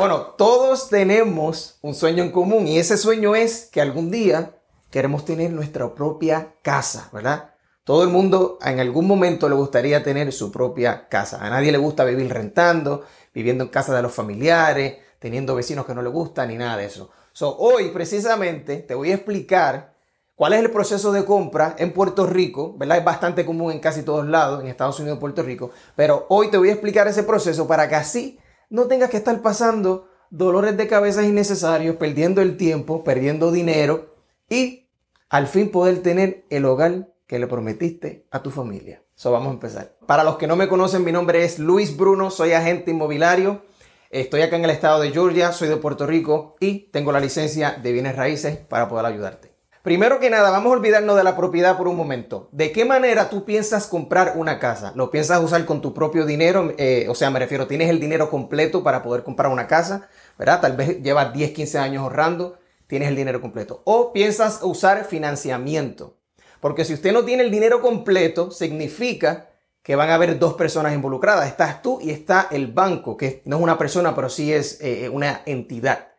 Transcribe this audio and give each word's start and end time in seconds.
Bueno, 0.00 0.34
todos 0.38 0.88
tenemos 0.88 1.76
un 1.82 1.94
sueño 1.94 2.22
en 2.22 2.32
común 2.32 2.66
y 2.66 2.78
ese 2.78 2.96
sueño 2.96 3.34
es 3.36 3.66
que 3.66 3.82
algún 3.82 4.10
día 4.10 4.52
queremos 4.90 5.26
tener 5.26 5.50
nuestra 5.50 5.94
propia 5.94 6.54
casa, 6.62 7.10
¿verdad? 7.12 7.50
Todo 7.84 8.02
el 8.04 8.08
mundo 8.08 8.58
en 8.64 8.80
algún 8.80 9.06
momento 9.06 9.46
le 9.46 9.56
gustaría 9.56 10.02
tener 10.02 10.32
su 10.32 10.50
propia 10.50 11.06
casa. 11.10 11.44
A 11.44 11.50
nadie 11.50 11.70
le 11.70 11.76
gusta 11.76 12.04
vivir 12.04 12.32
rentando, 12.32 13.04
viviendo 13.34 13.64
en 13.64 13.68
casa 13.68 13.94
de 13.94 14.00
los 14.00 14.14
familiares, 14.14 14.96
teniendo 15.18 15.54
vecinos 15.54 15.84
que 15.84 15.94
no 15.94 16.00
le 16.00 16.08
gustan 16.08 16.48
ni 16.48 16.56
nada 16.56 16.78
de 16.78 16.86
eso. 16.86 17.10
So, 17.34 17.58
hoy 17.58 17.90
precisamente 17.90 18.78
te 18.78 18.94
voy 18.94 19.10
a 19.10 19.16
explicar 19.16 19.92
cuál 20.34 20.54
es 20.54 20.60
el 20.60 20.70
proceso 20.70 21.12
de 21.12 21.26
compra 21.26 21.76
en 21.78 21.92
Puerto 21.92 22.24
Rico, 22.24 22.74
¿verdad? 22.78 22.96
Es 22.96 23.04
bastante 23.04 23.44
común 23.44 23.70
en 23.72 23.80
casi 23.80 24.02
todos 24.02 24.26
lados, 24.26 24.62
en 24.62 24.68
Estados 24.68 24.98
Unidos 24.98 25.18
y 25.18 25.20
Puerto 25.20 25.42
Rico, 25.42 25.72
pero 25.94 26.24
hoy 26.30 26.48
te 26.48 26.56
voy 26.56 26.70
a 26.70 26.72
explicar 26.72 27.06
ese 27.06 27.22
proceso 27.22 27.68
para 27.68 27.86
que 27.86 27.96
así 27.96 28.39
no 28.70 28.86
tengas 28.86 29.10
que 29.10 29.18
estar 29.18 29.42
pasando 29.42 30.08
dolores 30.30 30.76
de 30.76 30.86
cabeza 30.86 31.24
innecesarios, 31.24 31.96
perdiendo 31.96 32.40
el 32.40 32.56
tiempo, 32.56 33.04
perdiendo 33.04 33.52
dinero 33.52 34.14
y 34.48 34.86
al 35.28 35.48
fin 35.48 35.70
poder 35.70 36.02
tener 36.02 36.46
el 36.50 36.64
hogar 36.64 37.08
que 37.26 37.38
le 37.38 37.46
prometiste 37.46 38.26
a 38.30 38.42
tu 38.42 38.50
familia. 38.50 39.02
So, 39.14 39.30
vamos 39.30 39.48
a 39.48 39.54
empezar. 39.54 39.96
Para 40.06 40.24
los 40.24 40.36
que 40.36 40.46
no 40.46 40.56
me 40.56 40.68
conocen, 40.68 41.04
mi 41.04 41.12
nombre 41.12 41.44
es 41.44 41.58
Luis 41.58 41.96
Bruno, 41.96 42.30
soy 42.30 42.52
agente 42.52 42.90
inmobiliario. 42.90 43.62
Estoy 44.08 44.42
acá 44.42 44.56
en 44.56 44.64
el 44.64 44.70
estado 44.70 45.00
de 45.00 45.10
Georgia, 45.10 45.52
soy 45.52 45.68
de 45.68 45.76
Puerto 45.76 46.06
Rico 46.06 46.56
y 46.58 46.90
tengo 46.90 47.12
la 47.12 47.20
licencia 47.20 47.78
de 47.80 47.92
bienes 47.92 48.16
raíces 48.16 48.56
para 48.56 48.88
poder 48.88 49.06
ayudarte. 49.06 49.49
Primero 49.82 50.20
que 50.20 50.28
nada, 50.28 50.50
vamos 50.50 50.70
a 50.70 50.76
olvidarnos 50.76 51.16
de 51.16 51.24
la 51.24 51.38
propiedad 51.38 51.78
por 51.78 51.88
un 51.88 51.96
momento. 51.96 52.50
¿De 52.52 52.70
qué 52.70 52.84
manera 52.84 53.30
tú 53.30 53.46
piensas 53.46 53.86
comprar 53.86 54.34
una 54.36 54.58
casa? 54.58 54.92
¿Lo 54.94 55.10
piensas 55.10 55.42
usar 55.42 55.64
con 55.64 55.80
tu 55.80 55.94
propio 55.94 56.26
dinero? 56.26 56.74
Eh, 56.76 57.06
o 57.08 57.14
sea, 57.14 57.30
me 57.30 57.38
refiero, 57.38 57.66
¿tienes 57.66 57.88
el 57.88 57.98
dinero 57.98 58.28
completo 58.28 58.82
para 58.82 59.02
poder 59.02 59.22
comprar 59.22 59.50
una 59.50 59.66
casa? 59.66 60.10
¿Verdad? 60.38 60.60
Tal 60.60 60.76
vez 60.76 61.02
llevas 61.02 61.32
10, 61.32 61.52
15 61.52 61.78
años 61.78 62.02
ahorrando, 62.02 62.58
tienes 62.86 63.08
el 63.08 63.16
dinero 63.16 63.40
completo. 63.40 63.80
O 63.86 64.12
piensas 64.12 64.60
usar 64.62 65.06
financiamiento. 65.06 66.18
Porque 66.60 66.84
si 66.84 66.92
usted 66.92 67.14
no 67.14 67.24
tiene 67.24 67.42
el 67.42 67.50
dinero 67.50 67.80
completo, 67.80 68.50
significa 68.50 69.48
que 69.82 69.96
van 69.96 70.10
a 70.10 70.16
haber 70.16 70.38
dos 70.38 70.54
personas 70.54 70.92
involucradas. 70.92 71.48
Estás 71.48 71.80
tú 71.80 72.00
y 72.02 72.10
está 72.10 72.48
el 72.50 72.66
banco, 72.66 73.16
que 73.16 73.40
no 73.46 73.56
es 73.56 73.62
una 73.62 73.78
persona, 73.78 74.14
pero 74.14 74.28
sí 74.28 74.52
es 74.52 74.78
eh, 74.82 75.08
una 75.08 75.40
entidad. 75.46 76.09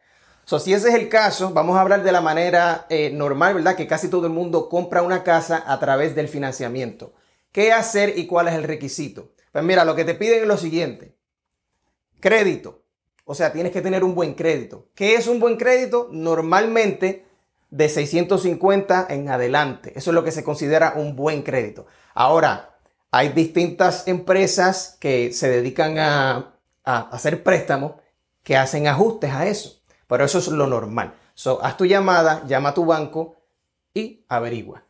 Si 0.60 0.74
ese 0.74 0.90
es 0.90 0.96
el 0.96 1.10
caso, 1.10 1.52
vamos 1.52 1.78
a 1.78 1.82
hablar 1.82 2.04
de 2.04 2.12
la 2.12 2.22
manera 2.22 2.86
eh, 2.90 3.12
normal, 3.12 3.56
¿verdad? 3.56 3.76
Que 3.76 3.88
casi 3.88 4.08
todo 4.10 4.28
el 4.28 4.34
mundo 4.34 4.70
compra 4.70 5.02
una 5.02 5.24
casa 5.24 5.64
a 5.66 5.80
través 5.80 6.16
del 6.16 6.28
financiamiento. 6.28 7.14
¿Qué 7.52 7.72
hacer 7.72 8.18
y 8.18 8.28
cuál 8.28 8.48
es 8.48 8.56
el 8.56 8.64
requisito? 8.64 9.32
Pues 9.52 9.64
mira, 9.64 9.86
lo 9.86 9.96
que 9.96 10.06
te 10.06 10.16
piden 10.16 10.42
es 10.42 10.48
lo 10.48 10.58
siguiente. 10.58 11.16
Crédito. 12.20 12.84
O 13.26 13.36
sea, 13.36 13.52
tienes 13.52 13.72
que 13.72 13.82
tener 13.82 14.04
un 14.04 14.16
buen 14.16 14.34
crédito. 14.34 14.90
¿Qué 14.96 15.16
es 15.16 15.28
un 15.28 15.40
buen 15.40 15.58
crédito? 15.58 16.10
Normalmente 16.12 17.26
de 17.70 17.90
650 17.90 19.08
en 19.10 19.30
adelante. 19.30 19.94
Eso 19.96 20.12
es 20.12 20.16
lo 20.16 20.24
que 20.24 20.32
se 20.32 20.44
considera 20.44 20.94
un 20.96 21.16
buen 21.16 21.42
crédito. 21.42 21.88
Ahora, 22.14 22.78
hay 23.10 23.30
distintas 23.30 24.08
empresas 24.08 24.98
que 25.00 25.34
se 25.34 25.50
dedican 25.50 25.98
a, 25.98 26.56
hacer 26.84 27.44
préstamos 27.44 27.94
que 28.44 28.58
hacen 28.58 28.88
ajustes 28.88 29.32
a 29.32 29.48
eso. 29.48 29.81
Pero 30.12 30.26
eso 30.26 30.40
es 30.40 30.50
lo 30.50 30.68
normal. 30.68 31.14
So, 31.36 31.64
haz 31.64 31.78
tu 31.78 31.86
llamada, 31.86 32.46
llama 32.46 32.70
a 32.70 32.74
tu 32.74 32.84
banco 32.84 33.38
y 33.94 34.26
averigua. 34.28 34.84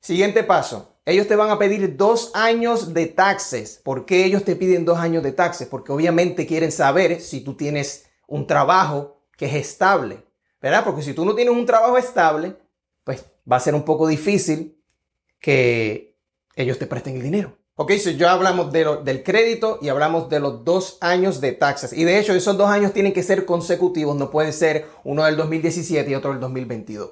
Siguiente 0.00 0.44
paso. 0.44 0.98
Ellos 1.06 1.26
te 1.26 1.34
van 1.34 1.48
a 1.48 1.58
pedir 1.58 1.96
dos 1.96 2.30
años 2.34 2.92
de 2.92 3.06
taxes. 3.06 3.80
¿Por 3.82 4.04
qué 4.04 4.26
ellos 4.26 4.44
te 4.44 4.54
piden 4.54 4.84
dos 4.84 4.98
años 4.98 5.22
de 5.22 5.32
taxes? 5.32 5.66
Porque 5.66 5.92
obviamente 5.92 6.46
quieren 6.46 6.70
saber 6.70 7.22
si 7.22 7.40
tú 7.40 7.54
tienes 7.54 8.04
un 8.26 8.46
trabajo 8.46 9.22
que 9.38 9.46
es 9.46 9.54
estable. 9.54 10.22
¿verdad? 10.60 10.84
Porque 10.84 11.00
si 11.00 11.14
tú 11.14 11.24
no 11.24 11.34
tienes 11.34 11.54
un 11.54 11.64
trabajo 11.64 11.96
estable, 11.96 12.54
pues 13.02 13.24
va 13.50 13.56
a 13.56 13.60
ser 13.60 13.74
un 13.74 13.82
poco 13.82 14.06
difícil 14.06 14.78
que 15.40 16.18
ellos 16.54 16.78
te 16.78 16.86
presten 16.86 17.16
el 17.16 17.22
dinero. 17.22 17.56
Ok, 17.78 17.92
si 17.92 18.16
ya 18.16 18.32
hablamos 18.32 18.72
de 18.72 18.86
del 19.04 19.22
crédito 19.22 19.78
y 19.82 19.90
hablamos 19.90 20.30
de 20.30 20.40
los 20.40 20.64
dos 20.64 20.96
años 21.02 21.42
de 21.42 21.52
taxas. 21.52 21.92
Y 21.92 22.04
de 22.04 22.18
hecho, 22.18 22.32
esos 22.32 22.56
dos 22.56 22.70
años 22.70 22.94
tienen 22.94 23.12
que 23.12 23.22
ser 23.22 23.44
consecutivos, 23.44 24.16
no 24.16 24.30
puede 24.30 24.52
ser 24.52 24.86
uno 25.04 25.24
del 25.24 25.36
2017 25.36 26.10
y 26.10 26.14
otro 26.14 26.30
del 26.30 26.40
2022. 26.40 27.10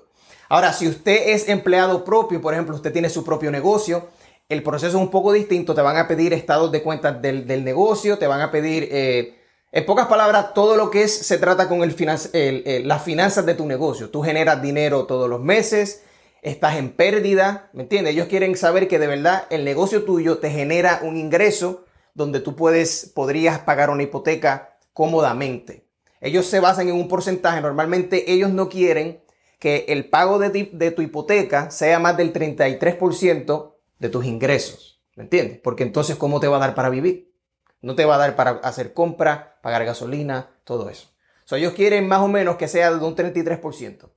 Ahora, 0.48 0.72
si 0.72 0.88
usted 0.88 1.28
es 1.28 1.50
empleado 1.50 2.02
propio, 2.02 2.40
por 2.40 2.54
ejemplo, 2.54 2.74
usted 2.74 2.94
tiene 2.94 3.10
su 3.10 3.24
propio 3.24 3.50
negocio, 3.50 4.08
el 4.48 4.62
proceso 4.62 4.96
es 4.96 5.02
un 5.02 5.10
poco 5.10 5.32
distinto. 5.32 5.74
Te 5.74 5.82
van 5.82 5.98
a 5.98 6.08
pedir 6.08 6.32
estados 6.32 6.72
de 6.72 6.82
cuentas 6.82 7.20
del, 7.20 7.62
negocio, 7.62 8.16
te 8.16 8.26
van 8.26 8.40
a 8.40 8.50
pedir 8.50 8.88
eh, 8.90 9.38
en 9.70 9.84
pocas 9.84 10.06
palabras, 10.06 10.54
todo 10.54 10.76
lo 10.76 10.90
que 10.90 11.08
se 11.08 11.36
trata 11.36 11.68
con 11.68 11.80
las 11.80 13.02
finanzas 13.02 13.44
de 13.44 13.54
tu 13.54 13.66
negocio. 13.66 14.08
Tú 14.08 14.22
generas 14.22 14.62
dinero 14.62 15.04
todos 15.04 15.28
los 15.28 15.42
meses, 15.42 16.04
estás 16.44 16.76
en 16.76 16.90
pérdida, 16.90 17.70
¿me 17.72 17.82
entiendes? 17.82 18.12
Ellos 18.12 18.28
quieren 18.28 18.54
saber 18.56 18.86
que 18.86 18.98
de 18.98 19.06
verdad 19.06 19.46
el 19.50 19.64
negocio 19.64 20.04
tuyo 20.04 20.38
te 20.38 20.50
genera 20.50 21.00
un 21.02 21.16
ingreso 21.16 21.86
donde 22.12 22.38
tú 22.38 22.54
puedes, 22.54 23.10
podrías 23.14 23.60
pagar 23.60 23.88
una 23.88 24.02
hipoteca 24.02 24.76
cómodamente. 24.92 25.88
Ellos 26.20 26.46
se 26.46 26.60
basan 26.60 26.88
en 26.88 26.94
un 26.94 27.08
porcentaje. 27.08 27.62
Normalmente 27.62 28.30
ellos 28.30 28.50
no 28.50 28.68
quieren 28.68 29.22
que 29.58 29.86
el 29.88 30.10
pago 30.10 30.38
de, 30.38 30.70
de 30.70 30.90
tu 30.90 31.00
hipoteca 31.00 31.70
sea 31.70 31.98
más 31.98 32.16
del 32.16 32.32
33% 32.32 33.74
de 33.98 34.08
tus 34.10 34.24
ingresos. 34.26 35.02
¿Me 35.16 35.24
entiendes? 35.24 35.60
Porque 35.62 35.82
entonces, 35.82 36.16
¿cómo 36.16 36.40
te 36.40 36.48
va 36.48 36.58
a 36.58 36.60
dar 36.60 36.74
para 36.74 36.90
vivir? 36.90 37.32
No 37.80 37.94
te 37.94 38.04
va 38.04 38.16
a 38.16 38.18
dar 38.18 38.36
para 38.36 38.50
hacer 38.50 38.92
compra, 38.92 39.58
pagar 39.62 39.84
gasolina, 39.84 40.50
todo 40.64 40.90
eso. 40.90 41.08
So, 41.44 41.56
ellos 41.56 41.72
quieren 41.72 42.06
más 42.06 42.20
o 42.20 42.28
menos 42.28 42.56
que 42.56 42.68
sea 42.68 42.90
de 42.90 43.04
un 43.04 43.16
33%. 43.16 44.10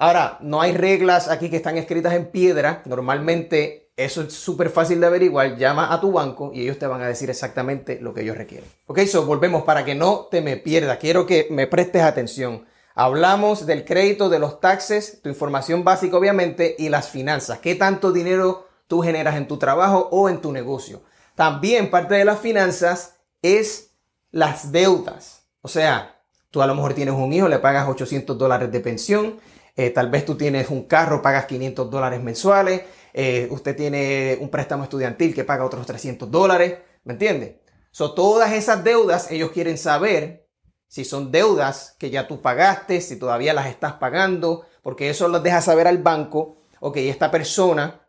Ahora, 0.00 0.38
no 0.40 0.60
hay 0.60 0.72
reglas 0.72 1.28
aquí 1.28 1.50
que 1.50 1.56
están 1.56 1.76
escritas 1.76 2.14
en 2.14 2.26
piedra. 2.26 2.82
Normalmente 2.84 3.90
eso 3.96 4.22
es 4.22 4.32
súper 4.32 4.70
fácil 4.70 5.00
de 5.00 5.08
averiguar. 5.08 5.56
Llama 5.56 5.92
a 5.92 6.00
tu 6.00 6.12
banco 6.12 6.52
y 6.54 6.62
ellos 6.62 6.78
te 6.78 6.86
van 6.86 7.02
a 7.02 7.08
decir 7.08 7.28
exactamente 7.30 7.98
lo 8.00 8.14
que 8.14 8.22
ellos 8.22 8.36
requieren. 8.36 8.70
Ok, 8.86 9.00
so 9.06 9.26
volvemos 9.26 9.64
para 9.64 9.84
que 9.84 9.96
no 9.96 10.28
te 10.30 10.40
me 10.40 10.56
pierdas. 10.56 10.98
Quiero 10.98 11.26
que 11.26 11.48
me 11.50 11.66
prestes 11.66 12.02
atención. 12.02 12.64
Hablamos 12.94 13.66
del 13.66 13.84
crédito, 13.84 14.28
de 14.28 14.38
los 14.38 14.60
taxes, 14.60 15.20
tu 15.20 15.28
información 15.28 15.82
básica 15.82 16.16
obviamente 16.16 16.76
y 16.78 16.90
las 16.90 17.08
finanzas. 17.08 17.58
¿Qué 17.58 17.74
tanto 17.74 18.12
dinero 18.12 18.68
tú 18.86 19.02
generas 19.02 19.34
en 19.34 19.48
tu 19.48 19.56
trabajo 19.56 20.08
o 20.12 20.28
en 20.28 20.40
tu 20.40 20.52
negocio? 20.52 21.02
También 21.34 21.90
parte 21.90 22.14
de 22.14 22.24
las 22.24 22.38
finanzas 22.38 23.16
es 23.42 23.96
las 24.30 24.70
deudas. 24.70 25.42
O 25.60 25.66
sea, 25.66 26.22
tú 26.52 26.62
a 26.62 26.68
lo 26.68 26.76
mejor 26.76 26.94
tienes 26.94 27.14
un 27.14 27.32
hijo, 27.32 27.48
le 27.48 27.58
pagas 27.58 27.88
800 27.88 28.38
dólares 28.38 28.70
de 28.70 28.78
pensión, 28.78 29.40
eh, 29.78 29.90
tal 29.90 30.10
vez 30.10 30.24
tú 30.24 30.36
tienes 30.36 30.70
un 30.70 30.88
carro, 30.88 31.22
pagas 31.22 31.46
500 31.46 31.88
dólares 31.88 32.20
mensuales, 32.20 32.82
eh, 33.14 33.46
usted 33.52 33.76
tiene 33.76 34.36
un 34.40 34.48
préstamo 34.50 34.82
estudiantil 34.82 35.32
que 35.32 35.44
paga 35.44 35.64
otros 35.64 35.86
300 35.86 36.28
dólares, 36.28 36.78
¿me 37.04 37.12
entiende? 37.12 37.62
So, 37.92 38.12
todas 38.12 38.52
esas 38.52 38.82
deudas, 38.82 39.30
ellos 39.30 39.52
quieren 39.52 39.78
saber 39.78 40.48
si 40.88 41.04
son 41.04 41.30
deudas 41.30 41.94
que 42.00 42.10
ya 42.10 42.26
tú 42.26 42.42
pagaste, 42.42 43.00
si 43.00 43.20
todavía 43.20 43.54
las 43.54 43.68
estás 43.68 43.92
pagando, 43.94 44.66
porque 44.82 45.10
eso 45.10 45.28
los 45.28 45.44
deja 45.44 45.60
saber 45.60 45.86
al 45.86 45.98
banco, 45.98 46.56
ok, 46.80 46.96
esta 46.96 47.30
persona 47.30 48.08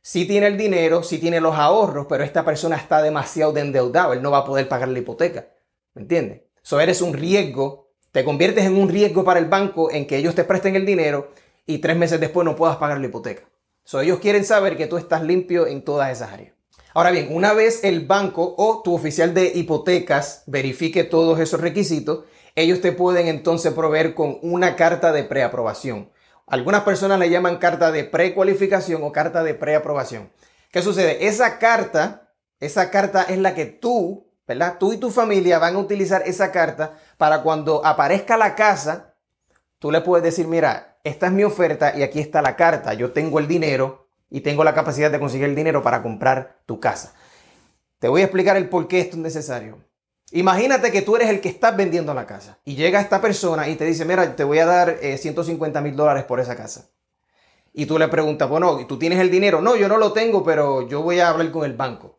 si 0.00 0.24
tiene 0.24 0.46
el 0.46 0.56
dinero, 0.56 1.02
si 1.02 1.18
tiene 1.18 1.40
los 1.40 1.56
ahorros, 1.56 2.06
pero 2.08 2.22
esta 2.22 2.44
persona 2.44 2.76
está 2.76 3.02
demasiado 3.02 3.56
endeudado, 3.56 4.12
él 4.12 4.22
no 4.22 4.30
va 4.30 4.38
a 4.38 4.44
poder 4.44 4.68
pagar 4.68 4.86
la 4.86 5.00
hipoteca. 5.00 5.48
¿Me 5.94 6.02
entiendes? 6.02 6.42
So 6.62 6.78
eres 6.78 7.02
un 7.02 7.12
riesgo, 7.12 7.85
te 8.16 8.24
conviertes 8.24 8.64
en 8.64 8.78
un 8.78 8.88
riesgo 8.88 9.24
para 9.24 9.38
el 9.38 9.44
banco 9.44 9.90
en 9.90 10.06
que 10.06 10.16
ellos 10.16 10.34
te 10.34 10.44
presten 10.44 10.74
el 10.74 10.86
dinero 10.86 11.32
y 11.66 11.80
tres 11.80 11.98
meses 11.98 12.18
después 12.18 12.46
no 12.46 12.56
puedas 12.56 12.78
pagar 12.78 12.98
la 12.98 13.08
hipoteca. 13.08 13.42
So 13.84 14.00
ellos 14.00 14.20
quieren 14.20 14.46
saber 14.46 14.78
que 14.78 14.86
tú 14.86 14.96
estás 14.96 15.22
limpio 15.22 15.66
en 15.66 15.84
todas 15.84 16.10
esas 16.10 16.32
áreas. 16.32 16.54
Ahora 16.94 17.10
bien, 17.10 17.28
una 17.30 17.52
vez 17.52 17.84
el 17.84 18.06
banco 18.06 18.54
o 18.56 18.80
tu 18.82 18.94
oficial 18.94 19.34
de 19.34 19.52
hipotecas 19.54 20.44
verifique 20.46 21.04
todos 21.04 21.38
esos 21.40 21.60
requisitos, 21.60 22.24
ellos 22.54 22.80
te 22.80 22.90
pueden 22.90 23.28
entonces 23.28 23.74
proveer 23.74 24.14
con 24.14 24.38
una 24.40 24.76
carta 24.76 25.12
de 25.12 25.24
preaprobación. 25.24 26.10
Algunas 26.46 26.84
personas 26.84 27.18
le 27.18 27.28
llaman 27.28 27.58
carta 27.58 27.92
de 27.92 28.04
precualificación 28.04 29.02
o 29.02 29.12
carta 29.12 29.42
de 29.42 29.52
preaprobación. 29.52 30.32
¿Qué 30.72 30.80
sucede? 30.80 31.26
Esa 31.26 31.58
carta, 31.58 32.32
esa 32.60 32.90
carta 32.90 33.24
es 33.24 33.36
la 33.36 33.54
que 33.54 33.66
tú, 33.66 34.25
¿verdad? 34.46 34.76
Tú 34.78 34.92
y 34.92 34.98
tu 34.98 35.10
familia 35.10 35.58
van 35.58 35.76
a 35.76 35.78
utilizar 35.78 36.22
esa 36.24 36.52
carta 36.52 36.98
para 37.16 37.42
cuando 37.42 37.84
aparezca 37.84 38.36
la 38.36 38.54
casa, 38.54 39.14
tú 39.78 39.90
le 39.90 40.00
puedes 40.00 40.24
decir, 40.24 40.46
mira, 40.46 40.98
esta 41.04 41.26
es 41.26 41.32
mi 41.32 41.44
oferta 41.44 41.96
y 41.96 42.02
aquí 42.02 42.20
está 42.20 42.42
la 42.42 42.56
carta. 42.56 42.94
Yo 42.94 43.12
tengo 43.12 43.38
el 43.38 43.48
dinero 43.48 44.08
y 44.30 44.40
tengo 44.40 44.64
la 44.64 44.74
capacidad 44.74 45.10
de 45.10 45.18
conseguir 45.18 45.46
el 45.46 45.54
dinero 45.54 45.82
para 45.82 46.02
comprar 46.02 46.58
tu 46.66 46.80
casa. 46.80 47.14
Te 47.98 48.08
voy 48.08 48.22
a 48.22 48.24
explicar 48.24 48.56
el 48.56 48.68
por 48.68 48.88
qué 48.88 49.00
esto 49.00 49.16
es 49.16 49.22
necesario. 49.22 49.78
Imagínate 50.32 50.90
que 50.90 51.02
tú 51.02 51.14
eres 51.16 51.28
el 51.28 51.40
que 51.40 51.48
estás 51.48 51.76
vendiendo 51.76 52.12
la 52.12 52.26
casa 52.26 52.58
y 52.64 52.74
llega 52.74 53.00
esta 53.00 53.20
persona 53.20 53.68
y 53.68 53.76
te 53.76 53.84
dice, 53.84 54.04
mira, 54.04 54.34
te 54.34 54.42
voy 54.42 54.58
a 54.58 54.66
dar 54.66 54.98
150 54.98 55.78
eh, 55.78 55.82
mil 55.82 55.94
dólares 55.94 56.24
por 56.24 56.40
esa 56.40 56.56
casa. 56.56 56.88
Y 57.72 57.86
tú 57.86 57.98
le 57.98 58.08
preguntas, 58.08 58.48
bueno, 58.48 58.86
¿tú 58.86 58.98
tienes 58.98 59.20
el 59.20 59.30
dinero? 59.30 59.60
No, 59.60 59.76
yo 59.76 59.86
no 59.86 59.98
lo 59.98 60.12
tengo, 60.12 60.42
pero 60.42 60.88
yo 60.88 61.02
voy 61.02 61.20
a 61.20 61.28
hablar 61.28 61.50
con 61.52 61.64
el 61.64 61.74
banco. 61.74 62.18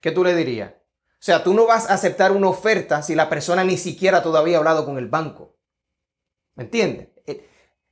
¿Qué 0.00 0.10
tú 0.10 0.24
le 0.24 0.34
dirías? 0.34 0.72
O 1.20 1.24
sea, 1.24 1.42
tú 1.42 1.52
no 1.52 1.66
vas 1.66 1.90
a 1.90 1.94
aceptar 1.94 2.30
una 2.32 2.48
oferta 2.48 3.02
si 3.02 3.14
la 3.14 3.28
persona 3.28 3.64
ni 3.64 3.76
siquiera 3.76 4.22
todavía 4.22 4.56
ha 4.56 4.58
hablado 4.58 4.84
con 4.84 4.98
el 4.98 5.08
banco. 5.08 5.56
¿Me 6.54 6.64
entiendes? 6.64 7.08
Eh, 7.26 7.48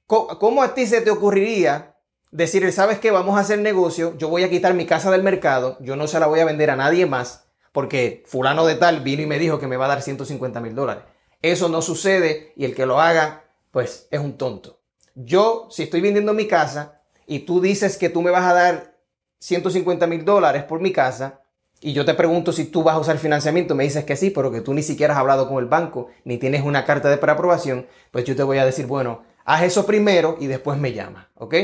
¿Cómo 0.07 0.63
a 0.63 0.75
ti 0.75 0.87
se 0.87 1.01
te 1.01 1.11
ocurriría 1.11 1.97
decir, 2.31 2.71
sabes 2.73 2.99
qué, 2.99 3.11
vamos 3.11 3.37
a 3.37 3.41
hacer 3.41 3.59
negocio, 3.59 4.17
yo 4.19 4.29
voy 4.29 4.45
a 4.45 4.51
quitar 4.51 4.75
mi 4.75 4.87
casa 4.87 5.11
del 5.11 5.23
mercado, 5.23 5.77
yo 5.81 5.97
no 5.97 6.07
se 6.07 6.21
la 6.21 6.27
voy 6.27 6.41
a 6.41 6.45
vender 6.45 6.71
a 6.71 6.77
nadie 6.77 7.07
más, 7.07 7.49
porque 7.73 8.23
fulano 8.27 8.67
de 8.67 8.75
tal 8.75 9.01
vino 9.01 9.23
y 9.23 9.27
me 9.27 9.39
dijo 9.39 9.59
que 9.59 9.67
me 9.67 9.77
va 9.77 9.87
a 9.87 9.89
dar 9.89 10.03
150 10.03 10.61
mil 10.61 10.75
dólares. 10.75 11.05
Eso 11.43 11.69
no 11.69 11.83
sucede 11.83 12.53
y 12.57 12.65
el 12.65 12.75
que 12.75 12.87
lo 12.87 13.01
haga, 13.01 13.45
pues 13.71 14.07
es 14.11 14.21
un 14.21 14.37
tonto. 14.37 14.81
Yo, 15.15 15.69
si 15.71 15.85
estoy 15.85 16.01
vendiendo 16.01 16.35
mi 16.35 16.47
casa 16.47 17.03
y 17.27 17.41
tú 17.41 17.61
dices 17.61 17.97
que 17.97 18.11
tú 18.11 18.23
me 18.23 18.31
vas 18.31 18.45
a 18.45 18.55
dar 18.55 18.99
150 19.39 20.07
mil 20.07 20.25
dólares 20.25 20.65
por 20.65 20.81
mi 20.81 20.93
casa, 20.93 21.43
y 21.87 21.93
yo 21.93 22.05
te 22.05 22.15
pregunto 22.15 22.53
si 22.53 22.65
tú 22.65 22.83
vas 22.83 22.97
a 22.97 22.99
usar 22.99 23.17
financiamiento, 23.17 23.77
me 23.77 23.85
dices 23.85 24.05
que 24.05 24.17
sí, 24.17 24.31
pero 24.31 24.51
que 24.51 24.61
tú 24.61 24.75
ni 24.75 24.83
siquiera 24.83 25.15
has 25.15 25.21
hablado 25.21 25.49
con 25.49 25.63
el 25.63 25.67
banco, 25.67 26.09
ni 26.25 26.37
tienes 26.37 26.65
una 26.65 26.85
carta 26.85 27.09
de 27.09 27.17
preaprobación, 27.17 27.87
pues 28.11 28.25
yo 28.25 28.35
te 28.35 28.43
voy 28.43 28.59
a 28.59 28.65
decir, 28.65 28.87
bueno, 28.87 29.23
haz 29.45 29.63
eso 29.63 29.87
primero 29.87 30.37
y 30.41 30.49
después 30.49 30.81
me 30.81 30.93
llama, 30.93 31.31
¿ok? 31.37 31.55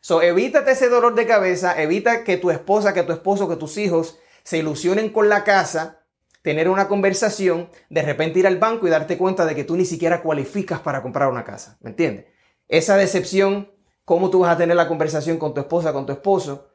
So, 0.00 0.22
evítate 0.22 0.70
ese 0.70 0.88
dolor 0.88 1.14
de 1.14 1.26
cabeza, 1.26 1.78
evita 1.82 2.24
que 2.24 2.38
tu 2.38 2.50
esposa, 2.50 2.94
que 2.94 3.02
tu 3.02 3.12
esposo, 3.12 3.46
que 3.46 3.56
tus 3.56 3.76
hijos 3.76 4.18
se 4.42 4.56
ilusionen 4.56 5.10
con 5.10 5.28
la 5.28 5.44
casa, 5.44 6.00
tener 6.40 6.70
una 6.70 6.88
conversación, 6.88 7.68
de 7.90 8.00
repente 8.00 8.38
ir 8.38 8.46
al 8.46 8.56
banco 8.56 8.86
y 8.86 8.90
darte 8.90 9.18
cuenta 9.18 9.44
de 9.44 9.54
que 9.54 9.64
tú 9.64 9.76
ni 9.76 9.84
siquiera 9.84 10.22
cualificas 10.22 10.80
para 10.80 11.02
comprar 11.02 11.28
una 11.28 11.44
casa, 11.44 11.76
¿me 11.82 11.90
entiendes? 11.90 12.24
Esa 12.68 12.96
decepción, 12.96 13.70
cómo 14.06 14.30
tú 14.30 14.38
vas 14.38 14.54
a 14.54 14.56
tener 14.56 14.76
la 14.76 14.88
conversación 14.88 15.36
con 15.36 15.52
tu 15.52 15.60
esposa, 15.60 15.92
con 15.92 16.06
tu 16.06 16.12
esposo, 16.12 16.70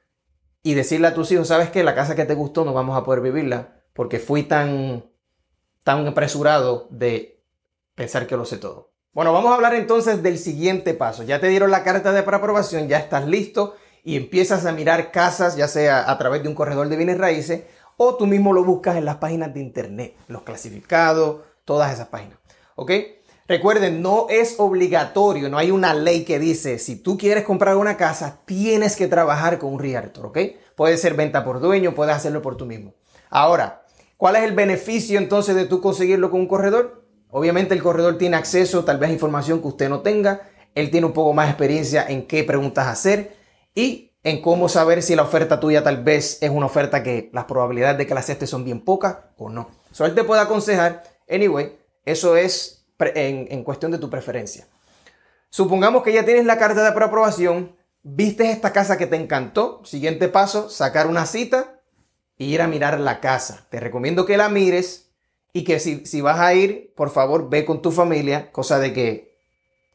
y 0.64 0.74
decirle 0.74 1.08
a 1.08 1.14
tus 1.14 1.32
hijos, 1.32 1.50
sabes 1.50 1.70
que 1.70 1.84
la 1.84 1.94
casa 1.94 2.16
que 2.16 2.26
te 2.26 2.34
gustó 2.34 2.64
no 2.64 2.74
vamos 2.74 2.98
a 2.98 3.04
poder 3.04 3.22
vivirla 3.22 3.84
porque 3.94 4.20
fui 4.20 4.44
tan, 4.44 5.06
tan 5.84 6.08
apresurado 6.08 6.88
de 6.90 7.44
pensar 7.96 8.26
que 8.26 8.38
lo 8.38 8.46
sé 8.46 8.58
todo. 8.58 8.94
Bueno, 9.12 9.34
vamos 9.34 9.52
a 9.52 9.56
hablar 9.56 9.76
entonces 9.76 10.24
del 10.24 10.40
siguiente 10.40 10.94
paso. 10.96 11.22
Ya 11.22 11.40
te 11.40 11.50
dieron 11.50 11.70
la 11.70 11.84
carta 11.84 12.12
de 12.14 12.24
preaprobación, 12.24 12.88
ya 12.88 12.98
estás 12.98 13.28
listo 13.28 13.76
y 14.04 14.18
empiezas 14.18 14.66
a 14.66 14.72
mirar 14.72 15.12
casas, 15.12 15.56
ya 15.56 15.68
sea 15.68 16.10
a 16.10 16.18
través 16.18 16.42
de 16.42 16.50
un 16.50 16.56
corredor 16.56 16.88
de 16.88 16.96
bienes 16.96 17.20
raíces 17.20 17.64
o 17.98 18.16
tú 18.16 18.26
mismo 18.26 18.54
lo 18.54 18.64
buscas 18.64 18.96
en 18.96 19.06
las 19.06 19.18
páginas 19.18 19.54
de 19.54 19.60
internet, 19.60 20.16
los 20.28 20.42
clasificados, 20.44 21.42
todas 21.66 21.94
esas 21.94 22.08
páginas. 22.08 22.40
¿Ok? 22.76 22.92
Recuerden, 23.48 24.02
no 24.02 24.28
es 24.30 24.56
obligatorio, 24.58 25.50
no 25.50 25.58
hay 25.58 25.70
una 25.70 25.94
ley 25.94 26.24
que 26.24 26.40
dice, 26.40 26.80
si 26.80 26.96
tú 26.96 27.18
quieres 27.18 27.44
comprar 27.44 27.76
una 27.76 27.98
casa, 27.98 28.40
tienes 28.46 28.96
que 28.96 29.08
trabajar 29.08 29.60
con 29.60 29.74
un 29.74 29.80
realtor, 29.80 30.28
¿ok? 30.28 30.38
Puede 30.76 30.98
ser 30.98 31.16
venta 31.16 31.44
por 31.44 31.60
dueño, 31.60 31.94
puedes 31.94 32.16
hacerlo 32.16 32.42
por 32.42 32.56
tú 32.56 32.66
mismo. 32.66 32.94
Ahora, 33.30 33.84
¿cuál 34.16 34.38
es 34.38 34.44
el 34.44 34.54
beneficio 34.54 35.18
entonces 35.18 35.56
de 35.56 35.66
tú 35.66 35.82
conseguirlo 35.82 36.32
con 36.32 36.40
un 36.40 36.48
corredor? 36.48 37.04
Obviamente 37.30 37.74
el 37.74 37.84
corredor 37.84 38.18
tiene 38.18 38.38
acceso 38.38 38.86
tal 38.86 38.98
vez 38.98 39.10
a 39.10 39.14
información 39.14 39.60
que 39.60 39.68
usted 39.68 39.90
no 39.90 40.02
tenga, 40.02 40.50
él 40.74 40.90
tiene 40.90 41.08
un 41.08 41.14
poco 41.14 41.34
más 41.34 41.50
experiencia 41.50 42.06
en 42.08 42.26
qué 42.28 42.46
preguntas 42.46 42.88
hacer 42.88 43.36
y 43.76 44.12
en 44.24 44.42
cómo 44.42 44.70
saber 44.70 45.04
si 45.04 45.16
la 45.16 45.24
oferta 45.24 45.60
tuya 45.60 45.84
tal 45.84 46.02
vez 46.04 46.38
es 46.42 46.50
una 46.50 46.68
oferta 46.68 47.04
que 47.04 47.30
las 47.34 47.44
probabilidades 47.44 47.98
de 47.98 48.08
que 48.08 48.14
la 48.14 48.22
acepte 48.22 48.48
son 48.48 48.64
bien 48.64 48.82
pocas 48.86 49.18
o 49.38 49.50
no. 49.50 49.70
So, 49.92 50.06
él 50.06 50.16
te 50.16 50.24
puede 50.24 50.42
aconsejar, 50.42 51.04
anyway, 51.30 51.78
eso 52.06 52.38
es 52.38 52.83
en, 53.16 53.64
cuestión 53.64 53.92
de 53.92 53.98
tu 53.98 54.10
preferencia. 54.10 54.68
Supongamos 55.50 56.04
que 56.04 56.14
ya 56.14 56.26
tienes 56.26 56.46
la 56.46 56.58
carta 56.58 56.84
de 56.84 56.92
preaprobación, 56.92 57.76
viste 58.02 58.52
esta 58.52 58.74
casa 58.74 58.98
que 58.98 59.08
te 59.08 59.16
encantó. 59.16 59.82
Siguiente 59.84 60.28
paso, 60.28 60.70
sacar 60.70 61.08
una 61.08 61.26
cita 61.26 61.80
e 62.38 62.46
ir 62.46 62.62
a 62.62 62.68
mirar 62.68 63.00
la 63.00 63.20
casa. 63.20 63.68
Te 63.70 63.80
recomiendo 63.80 64.26
que 64.26 64.38
la 64.38 64.50
mires 64.50 65.12
y 65.54 65.64
que 65.64 65.80
si, 65.80 66.06
si 66.06 66.22
vas 66.22 66.40
a 66.40 66.54
ir, 66.54 66.94
por 66.96 67.12
favor, 67.12 67.50
ve 67.50 67.66
con 67.66 67.82
tu 67.82 67.92
familia, 67.92 68.52
cosa 68.52 68.80
de 68.80 68.94
que 68.94 69.38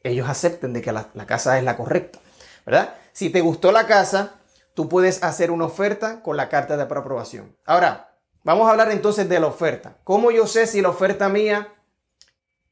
ellos 0.04 0.28
acepten 0.28 0.72
de 0.72 0.82
que 0.82 0.92
la, 0.92 1.08
la 1.14 1.26
casa 1.26 1.58
es 1.58 1.64
la 1.64 1.76
correcta. 1.76 2.20
¿Verdad? 2.64 2.94
Si 3.12 3.30
te 3.30 3.40
gustó 3.40 3.72
la 3.72 3.86
casa, 3.86 4.34
tú 4.74 4.88
puedes 4.88 5.24
hacer 5.24 5.50
una 5.50 5.64
oferta 5.64 6.22
con 6.22 6.36
la 6.36 6.48
carta 6.48 6.76
de 6.76 6.86
preaprobación. 6.86 7.56
Ahora, 7.64 8.14
vamos 8.44 8.68
a 8.68 8.70
hablar 8.70 8.92
entonces 8.92 9.28
de 9.28 9.40
la 9.40 9.48
oferta. 9.48 9.96
¿Cómo 10.04 10.30
yo 10.30 10.46
sé 10.46 10.68
si 10.68 10.80
la 10.80 10.90
oferta 10.90 11.28
mía 11.28 11.74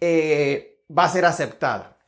eh, 0.01 0.83
va 0.97 1.05
a 1.05 1.11
ser 1.11 1.25
aceptada? 1.25 1.99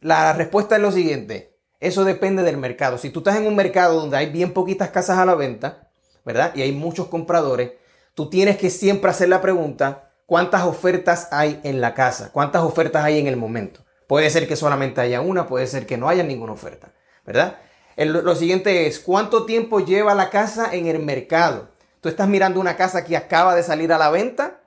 La 0.00 0.32
respuesta 0.32 0.76
es 0.76 0.82
lo 0.82 0.92
siguiente. 0.92 1.58
Eso 1.80 2.04
depende 2.04 2.42
del 2.42 2.58
mercado. 2.58 2.98
Si 2.98 3.10
tú 3.10 3.20
estás 3.20 3.36
en 3.36 3.46
un 3.46 3.56
mercado 3.56 4.00
donde 4.00 4.16
hay 4.16 4.26
bien 4.26 4.52
poquitas 4.52 4.90
casas 4.90 5.18
a 5.18 5.24
la 5.24 5.34
venta, 5.34 5.90
¿verdad? 6.24 6.52
Y 6.54 6.62
hay 6.62 6.72
muchos 6.72 7.08
compradores, 7.08 7.72
tú 8.14 8.28
tienes 8.28 8.58
que 8.58 8.70
siempre 8.70 9.10
hacer 9.10 9.28
la 9.28 9.40
pregunta, 9.40 10.10
¿cuántas 10.26 10.64
ofertas 10.64 11.28
hay 11.32 11.60
en 11.64 11.80
la 11.80 11.94
casa? 11.94 12.30
¿Cuántas 12.32 12.62
ofertas 12.62 13.04
hay 13.04 13.18
en 13.18 13.26
el 13.26 13.36
momento? 13.36 13.80
Puede 14.06 14.28
ser 14.28 14.46
que 14.46 14.56
solamente 14.56 15.00
haya 15.00 15.20
una, 15.20 15.46
puede 15.46 15.66
ser 15.66 15.86
que 15.86 15.96
no 15.96 16.08
haya 16.08 16.22
ninguna 16.22 16.52
oferta, 16.52 16.92
¿verdad? 17.24 17.58
lo 17.96 18.34
siguiente 18.34 18.86
es, 18.86 18.98
¿cuánto 18.98 19.44
tiempo 19.44 19.80
lleva 19.80 20.14
la 20.14 20.30
casa 20.30 20.72
en 20.72 20.86
el 20.86 21.00
mercado? 21.00 21.68
Tú 22.00 22.08
estás 22.08 22.28
mirando 22.28 22.58
una 22.58 22.76
casa 22.76 23.04
que 23.04 23.14
acaba 23.14 23.54
de 23.54 23.62
salir 23.62 23.92
a 23.92 23.98
la 23.98 24.08
venta 24.08 24.59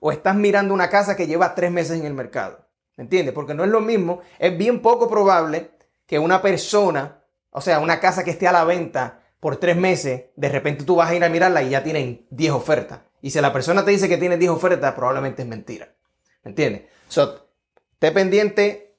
o 0.00 0.10
estás 0.10 0.34
mirando 0.34 0.74
una 0.74 0.90
casa 0.90 1.14
que 1.14 1.26
lleva 1.26 1.54
tres 1.54 1.70
meses 1.70 2.00
en 2.00 2.06
el 2.06 2.14
mercado. 2.14 2.66
¿Me 2.96 3.04
entiendes? 3.04 3.34
Porque 3.34 3.54
no 3.54 3.64
es 3.64 3.70
lo 3.70 3.80
mismo. 3.80 4.20
Es 4.38 4.56
bien 4.56 4.80
poco 4.82 5.08
probable 5.08 5.70
que 6.06 6.18
una 6.18 6.42
persona, 6.42 7.22
o 7.50 7.60
sea, 7.60 7.78
una 7.78 8.00
casa 8.00 8.24
que 8.24 8.30
esté 8.30 8.48
a 8.48 8.52
la 8.52 8.64
venta 8.64 9.22
por 9.38 9.56
tres 9.56 9.76
meses, 9.76 10.24
de 10.34 10.48
repente 10.48 10.84
tú 10.84 10.96
vas 10.96 11.10
a 11.10 11.14
ir 11.14 11.24
a 11.24 11.28
mirarla 11.28 11.62
y 11.62 11.70
ya 11.70 11.82
tienen 11.82 12.26
10 12.30 12.52
ofertas. 12.52 13.00
Y 13.22 13.30
si 13.30 13.40
la 13.40 13.52
persona 13.52 13.84
te 13.84 13.90
dice 13.90 14.08
que 14.08 14.16
tiene 14.16 14.36
10 14.36 14.50
ofertas, 14.50 14.94
probablemente 14.94 15.42
es 15.42 15.48
mentira. 15.48 15.94
¿Me 16.42 16.50
entiendes? 16.50 16.82
So, 17.08 17.48
esté 17.92 18.10
pendiente 18.12 18.96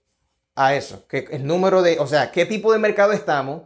a 0.56 0.76
eso. 0.76 1.08
Que 1.08 1.28
el 1.32 1.46
número 1.46 1.82
de, 1.82 2.00
o 2.00 2.08
sea, 2.08 2.32
qué 2.32 2.46
tipo 2.46 2.72
de 2.72 2.80
mercado 2.80 3.12
estamos. 3.12 3.64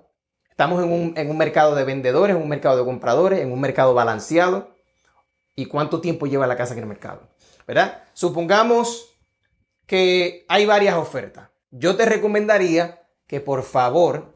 Estamos 0.50 0.82
en 0.82 0.92
un, 0.92 1.14
en 1.18 1.30
un 1.30 1.38
mercado 1.38 1.76
de 1.76 1.84
vendedores, 1.84 2.36
en 2.36 2.42
un 2.42 2.48
mercado 2.48 2.78
de 2.78 2.86
compradores, 2.86 3.40
en 3.40 3.52
un 3.52 3.60
mercado 3.60 3.94
balanceado 3.94 4.75
y 5.56 5.66
cuánto 5.66 6.02
tiempo 6.02 6.28
lleva 6.28 6.48
la 6.48 6.58
casa 6.58 6.74
en 6.74 6.80
el 6.80 6.86
mercado. 6.86 7.30
¿Verdad? 7.68 8.04
Supongamos 8.14 9.16
que 9.86 10.46
hay 10.48 10.66
varias 10.66 10.96
ofertas. 10.96 11.50
Yo 11.72 11.96
te 11.96 12.06
recomendaría 12.06 13.08
que 13.28 13.40
por 13.40 13.64
favor 13.64 14.34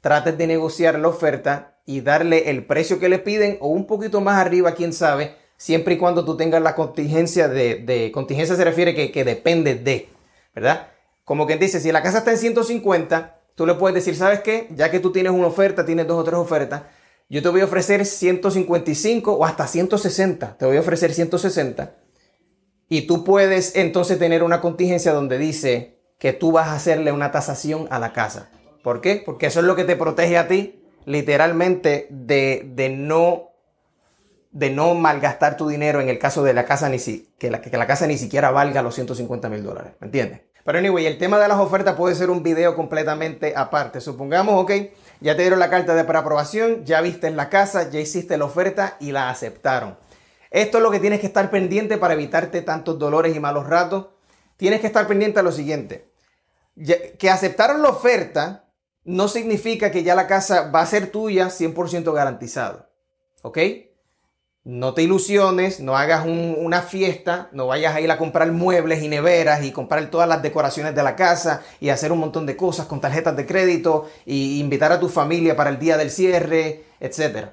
trates 0.00 0.36
de 0.36 0.46
negociar 0.46 0.98
la 0.98 1.08
oferta 1.08 1.80
y 1.86 2.00
darle 2.00 2.50
el 2.50 2.66
precio 2.66 2.98
que 2.98 3.08
le 3.08 3.18
piden 3.18 3.58
o 3.60 3.68
un 3.68 3.86
poquito 3.86 4.20
más 4.20 4.38
arriba, 4.38 4.74
quién 4.74 4.92
sabe, 4.92 5.36
siempre 5.56 5.94
y 5.94 5.98
cuando 5.98 6.24
tú 6.24 6.36
tengas 6.36 6.62
la 6.62 6.74
contingencia 6.74 7.48
de, 7.48 8.10
contingencia 8.12 8.56
se 8.56 8.64
refiere 8.64 8.94
que, 8.94 9.10
que 9.10 9.24
depende 9.24 9.76
de, 9.76 10.08
¿verdad? 10.54 10.88
Como 11.24 11.46
quien 11.46 11.58
dice, 11.58 11.80
si 11.80 11.90
la 11.90 12.02
casa 12.02 12.18
está 12.18 12.30
en 12.32 12.38
150, 12.38 13.40
tú 13.54 13.66
le 13.66 13.74
puedes 13.74 13.94
decir, 13.94 14.14
¿sabes 14.14 14.40
qué? 14.40 14.68
Ya 14.70 14.90
que 14.90 15.00
tú 15.00 15.10
tienes 15.10 15.32
una 15.32 15.46
oferta, 15.46 15.84
tienes 15.84 16.06
dos 16.06 16.20
o 16.20 16.24
tres 16.24 16.36
ofertas, 16.36 16.82
yo 17.28 17.42
te 17.42 17.48
voy 17.48 17.60
a 17.60 17.64
ofrecer 17.64 18.06
155 18.06 19.32
o 19.32 19.44
hasta 19.44 19.66
160. 19.66 20.56
Te 20.58 20.66
voy 20.66 20.76
a 20.76 20.80
ofrecer 20.80 21.12
160. 21.12 21.94
Y 22.88 23.02
tú 23.02 23.24
puedes 23.24 23.74
entonces 23.74 24.18
tener 24.18 24.42
una 24.42 24.60
contingencia 24.60 25.12
donde 25.12 25.38
dice 25.38 25.98
que 26.18 26.32
tú 26.32 26.52
vas 26.52 26.68
a 26.68 26.74
hacerle 26.74 27.12
una 27.12 27.32
tasación 27.32 27.88
a 27.90 27.98
la 27.98 28.12
casa. 28.12 28.50
¿Por 28.82 29.00
qué? 29.00 29.22
Porque 29.24 29.46
eso 29.46 29.60
es 29.60 29.66
lo 29.66 29.74
que 29.74 29.84
te 29.84 29.96
protege 29.96 30.38
a 30.38 30.46
ti 30.46 30.82
literalmente 31.04 32.08
de, 32.10 32.94
no 32.96 33.50
de 34.50 34.70
no 34.70 34.94
malgastar 34.94 35.56
tu 35.56 35.68
dinero 35.68 36.00
en 36.00 36.08
el 36.08 36.18
caso 36.18 36.42
de 36.42 36.52
la 36.54 36.64
casa 36.64 36.88
ni 36.88 36.98
si, 36.98 37.32
que, 37.38 37.50
la, 37.50 37.60
que 37.60 37.76
la 37.76 37.86
casa 37.86 38.06
ni 38.06 38.18
siquiera 38.18 38.50
valga 38.50 38.82
los 38.82 38.94
150 38.94 39.48
mil 39.48 39.62
dólares. 39.62 39.92
¿Me 40.00 40.06
entiendes? 40.06 40.42
Pero 40.64 40.78
anyway, 40.78 41.06
el 41.06 41.16
tema 41.16 41.38
de 41.38 41.46
las 41.46 41.58
ofertas 41.58 41.94
puede 41.94 42.16
ser 42.16 42.28
un 42.28 42.42
video 42.42 42.74
completamente 42.74 43.54
aparte. 43.56 44.00
Supongamos, 44.00 44.60
ok, 44.60 44.72
ya 45.20 45.36
te 45.36 45.42
dieron 45.42 45.58
la 45.58 45.70
carta 45.70 45.94
de 45.94 46.04
preaprobación, 46.04 46.84
ya 46.84 47.00
viste 47.00 47.26
en 47.26 47.36
la 47.36 47.48
casa, 47.48 47.90
ya 47.90 48.00
hiciste 48.00 48.36
la 48.38 48.44
oferta 48.44 48.96
y 49.00 49.12
la 49.12 49.30
aceptaron. 49.30 49.96
Esto 50.50 50.78
es 50.78 50.82
lo 50.82 50.90
que 50.90 51.00
tienes 51.00 51.20
que 51.20 51.26
estar 51.26 51.50
pendiente 51.50 51.98
para 51.98 52.14
evitarte 52.14 52.62
tantos 52.62 52.98
dolores 52.98 53.34
y 53.34 53.40
malos 53.40 53.66
ratos. 53.66 54.08
Tienes 54.56 54.80
que 54.80 54.86
estar 54.86 55.06
pendiente 55.06 55.40
a 55.40 55.42
lo 55.42 55.52
siguiente. 55.52 56.10
Que 57.18 57.30
aceptaron 57.30 57.82
la 57.82 57.88
oferta 57.88 58.64
no 59.04 59.28
significa 59.28 59.90
que 59.90 60.02
ya 60.02 60.14
la 60.14 60.26
casa 60.26 60.70
va 60.70 60.80
a 60.80 60.86
ser 60.86 61.10
tuya 61.10 61.48
100% 61.48 62.12
garantizado. 62.12 62.88
¿Ok? 63.42 63.58
No 64.66 64.94
te 64.94 65.02
ilusiones, 65.02 65.78
no 65.78 65.96
hagas 65.96 66.26
una 66.26 66.82
fiesta, 66.82 67.48
no 67.52 67.68
vayas 67.68 67.94
a 67.94 68.00
ir 68.00 68.10
a 68.10 68.18
comprar 68.18 68.50
muebles 68.50 69.00
y 69.00 69.06
neveras 69.06 69.62
y 69.62 69.70
comprar 69.70 70.10
todas 70.10 70.28
las 70.28 70.42
decoraciones 70.42 70.92
de 70.92 71.04
la 71.04 71.14
casa 71.14 71.62
y 71.78 71.90
hacer 71.90 72.10
un 72.10 72.18
montón 72.18 72.46
de 72.46 72.56
cosas 72.56 72.86
con 72.86 73.00
tarjetas 73.00 73.36
de 73.36 73.46
crédito 73.46 74.08
y 74.24 74.58
invitar 74.58 74.90
a 74.90 74.98
tu 74.98 75.08
familia 75.08 75.54
para 75.54 75.70
el 75.70 75.78
día 75.78 75.96
del 75.96 76.10
cierre, 76.10 76.82
etc. 76.98 77.50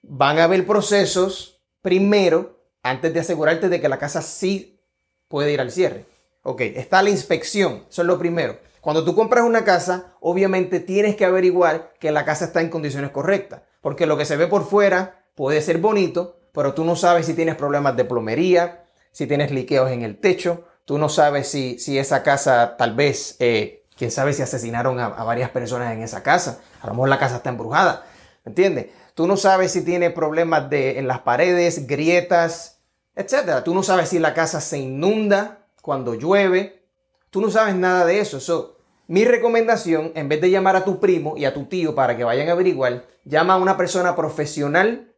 Van 0.00 0.38
a 0.38 0.44
haber 0.44 0.66
procesos 0.66 1.60
primero 1.82 2.58
antes 2.82 3.12
de 3.12 3.20
asegurarte 3.20 3.68
de 3.68 3.78
que 3.78 3.90
la 3.90 3.98
casa 3.98 4.22
sí 4.22 4.80
puede 5.28 5.52
ir 5.52 5.60
al 5.60 5.70
cierre. 5.70 6.06
Ok, 6.42 6.62
está 6.62 7.02
la 7.02 7.10
inspección, 7.10 7.84
eso 7.90 8.00
es 8.00 8.08
lo 8.08 8.18
primero. 8.18 8.58
Cuando 8.80 9.04
tú 9.04 9.14
compras 9.14 9.44
una 9.44 9.62
casa, 9.62 10.14
obviamente 10.20 10.80
tienes 10.80 11.16
que 11.16 11.26
averiguar 11.26 11.92
que 12.00 12.12
la 12.12 12.24
casa 12.24 12.46
está 12.46 12.62
en 12.62 12.70
condiciones 12.70 13.10
correctas, 13.10 13.60
porque 13.82 14.06
lo 14.06 14.16
que 14.16 14.24
se 14.24 14.38
ve 14.38 14.46
por 14.46 14.64
fuera 14.64 15.26
puede 15.34 15.60
ser 15.60 15.78
bonito, 15.78 16.35
pero 16.56 16.72
tú 16.72 16.84
no 16.84 16.96
sabes 16.96 17.26
si 17.26 17.34
tienes 17.34 17.54
problemas 17.54 17.98
de 17.98 18.06
plomería, 18.06 18.86
si 19.12 19.26
tienes 19.26 19.50
liqueos 19.50 19.90
en 19.90 20.00
el 20.00 20.18
techo, 20.18 20.64
tú 20.86 20.96
no 20.96 21.10
sabes 21.10 21.48
si, 21.48 21.78
si 21.78 21.98
esa 21.98 22.22
casa 22.22 22.78
tal 22.78 22.94
vez, 22.94 23.36
eh, 23.40 23.84
quién 23.94 24.10
sabe 24.10 24.32
si 24.32 24.40
asesinaron 24.40 24.98
a, 24.98 25.08
varias 25.08 25.50
personas 25.50 25.92
en 25.92 26.00
esa 26.00 26.22
casa, 26.22 26.62
a 26.80 26.86
lo 26.86 26.94
mejor 26.94 27.10
la 27.10 27.18
casa 27.18 27.36
está 27.36 27.50
embrujada, 27.50 28.06
¿me 28.42 28.50
entiendes? 28.52 28.86
Tú 29.12 29.26
no 29.26 29.36
sabes 29.36 29.70
si 29.70 29.84
tiene 29.84 30.08
problemas 30.08 30.70
de, 30.70 30.98
en 30.98 31.06
las 31.06 31.18
paredes, 31.18 31.86
grietas, 31.86 32.80
etc. 33.16 33.62
Tú 33.62 33.74
no 33.74 33.82
sabes 33.82 34.08
si 34.08 34.18
la 34.18 34.32
casa 34.32 34.62
se 34.62 34.78
inunda 34.78 35.66
cuando 35.82 36.14
llueve, 36.14 36.86
tú 37.28 37.42
no 37.42 37.50
sabes 37.50 37.74
nada 37.74 38.06
de 38.06 38.20
eso. 38.20 38.40
So, 38.40 38.78
mi 39.08 39.26
recomendación, 39.26 40.10
en 40.14 40.30
vez 40.30 40.40
de 40.40 40.50
llamar 40.50 40.76
a 40.76 40.86
tu 40.86 41.00
primo 41.00 41.36
y 41.36 41.44
a 41.44 41.52
tu 41.52 41.66
tío 41.66 41.94
para 41.94 42.16
que 42.16 42.24
vayan 42.24 42.48
a 42.48 42.52
averiguar, 42.52 43.04
llama 43.26 43.52
a 43.52 43.58
una 43.58 43.76
persona 43.76 44.16
profesional 44.16 45.12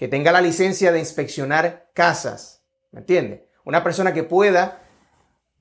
que 0.00 0.08
tenga 0.08 0.32
la 0.32 0.40
licencia 0.40 0.92
de 0.92 0.98
inspeccionar 0.98 1.90
casas 1.92 2.64
¿Me 2.90 3.00
entiendes? 3.00 3.42
Una 3.64 3.84
persona 3.84 4.14
que 4.14 4.24
pueda 4.24 4.82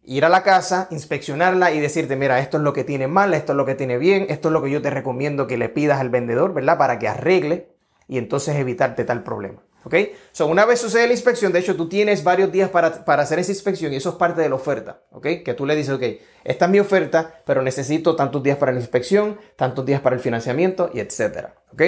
ir 0.01 0.23
a 0.23 0.29
la 0.29 0.43
casa, 0.43 0.87
inspeccionarla 0.91 1.73
y 1.73 1.81
decirte, 1.81 2.15
mira, 2.15 2.39
esto 2.39 2.55
es 2.55 2.63
lo 2.63 2.71
que 2.71 2.85
tiene 2.85 3.07
mal, 3.07 3.33
esto 3.33 3.51
es 3.51 3.57
lo 3.57 3.65
que 3.65 3.75
tiene 3.75 3.97
bien, 3.97 4.27
esto 4.29 4.47
es 4.47 4.53
lo 4.53 4.63
que 4.63 4.71
yo 4.71 4.81
te 4.81 4.89
recomiendo 4.89 5.45
que 5.45 5.57
le 5.57 5.67
pidas 5.67 5.99
al 5.99 6.09
vendedor, 6.09 6.53
¿verdad? 6.53 6.77
Para 6.77 6.97
que 6.97 7.09
arregle 7.09 7.75
y 8.07 8.17
entonces 8.17 8.55
evitarte 8.55 9.03
tal 9.03 9.23
problema. 9.23 9.61
¿Ok? 9.83 9.95
So, 10.31 10.47
una 10.47 10.65
vez 10.65 10.79
sucede 10.79 11.05
la 11.05 11.13
inspección, 11.13 11.51
de 11.51 11.59
hecho, 11.59 11.75
tú 11.75 11.89
tienes 11.89 12.23
varios 12.23 12.49
días 12.49 12.69
para, 12.69 13.03
para, 13.03 13.23
hacer 13.23 13.39
esa 13.39 13.51
inspección 13.51 13.91
y 13.91 13.97
eso 13.97 14.11
es 14.11 14.15
parte 14.15 14.41
de 14.41 14.47
la 14.47 14.55
oferta. 14.55 15.03
¿Ok? 15.11 15.27
Que 15.43 15.53
tú 15.53 15.65
le 15.65 15.75
dices, 15.75 15.93
ok, 15.93 16.03
esta 16.45 16.65
es 16.65 16.71
mi 16.71 16.79
oferta, 16.79 17.41
pero 17.45 17.61
necesito 17.61 18.15
tantos 18.15 18.41
días 18.41 18.57
para 18.57 18.71
la 18.71 18.79
inspección, 18.79 19.37
tantos 19.57 19.85
días 19.85 19.99
para 19.99 20.15
el 20.15 20.21
financiamiento 20.21 20.89
y 20.93 21.01
etcétera. 21.01 21.55
¿Ok? 21.73 21.81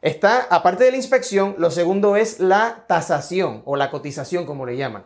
Está, 0.00 0.46
aparte 0.50 0.84
de 0.84 0.92
la 0.92 0.96
inspección, 0.96 1.56
lo 1.58 1.70
segundo 1.70 2.16
es 2.16 2.38
la 2.38 2.84
tasación 2.86 3.62
o 3.64 3.76
la 3.76 3.90
cotización, 3.90 4.46
como 4.46 4.64
le 4.64 4.76
llaman. 4.76 5.04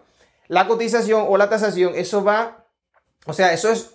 La 0.49 0.67
cotización 0.67 1.25
o 1.29 1.37
la 1.37 1.49
tasación, 1.49 1.95
eso 1.95 2.23
va, 2.23 2.67
o 3.27 3.33
sea, 3.33 3.53
eso 3.53 3.71
es 3.71 3.95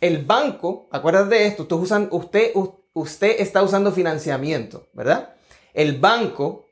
el 0.00 0.24
banco, 0.24 0.88
acuérdate 0.90 1.36
de 1.36 1.46
esto, 1.46 1.68
usted, 1.70 2.08
usted, 2.10 2.52
usted 2.92 3.36
está 3.38 3.62
usando 3.62 3.92
financiamiento, 3.92 4.88
¿verdad? 4.92 5.34
El 5.74 6.00
banco 6.00 6.66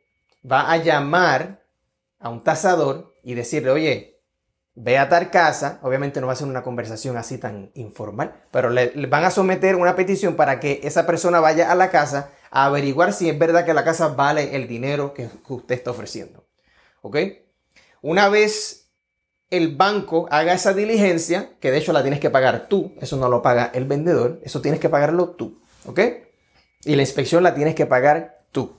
va 0.51 0.71
a 0.71 0.79
llamar 0.79 1.63
a 2.19 2.29
un 2.29 2.43
tasador 2.43 3.15
y 3.23 3.35
decirle, 3.35 3.71
oye, 3.71 4.21
ve 4.75 4.99
a 4.99 5.09
tal 5.09 5.31
casa, 5.31 5.79
obviamente 5.83 6.21
no 6.21 6.27
va 6.27 6.33
a 6.33 6.37
ser 6.37 6.49
una 6.49 6.63
conversación 6.63 7.17
así 7.17 7.39
tan 7.39 7.71
informal, 7.75 8.35
pero 8.51 8.71
le, 8.71 8.93
van 9.07 9.25
a 9.25 9.31
someter 9.31 9.77
una 9.77 9.95
petición 9.97 10.37
para 10.37 10.59
que 10.59 10.81
esa 10.85 11.07
persona 11.07 11.41
vaya 11.41 11.71
a 11.71 11.75
la 11.75 11.91
casa 11.91 12.31
a 12.51 12.67
averiguar 12.67 13.13
si 13.13 13.29
es 13.29 13.39
verdad 13.39 13.65
que 13.65 13.75
la 13.75 13.85
casa 13.85 14.09
vale 14.09 14.57
el 14.57 14.67
dinero 14.67 15.15
que, 15.15 15.29
usted 15.49 15.75
está 15.75 15.93
ofreciendo. 15.93 16.45
¿Ok? 17.03 17.17
Una 18.03 18.29
vez 18.29 18.91
el 19.51 19.77
banco 19.77 20.29
haga 20.31 20.53
esa 20.53 20.75
diligencia, 20.75 21.53
que 21.61 21.71
de 21.71 21.79
hecho 21.79 21.93
la 21.93 22.03
tienes 22.03 22.21
que 22.21 22.31
pagar 22.31 22.69
tú, 22.69 22.95
eso 23.01 23.17
no 23.17 23.29
lo 23.29 23.43
paga 23.43 23.71
el 23.75 23.85
vendedor, 23.85 24.41
eso 24.45 24.61
tienes 24.61 24.81
que 24.81 24.89
pagarlo 24.89 25.31
tú. 25.31 25.61
¿Ok? 25.87 26.01
Y 26.85 26.97
la 26.97 27.03
inspección 27.03 27.43
la 27.43 27.55
tienes 27.55 27.75
que 27.75 27.87
pagar 27.87 28.45
tú. 28.53 28.77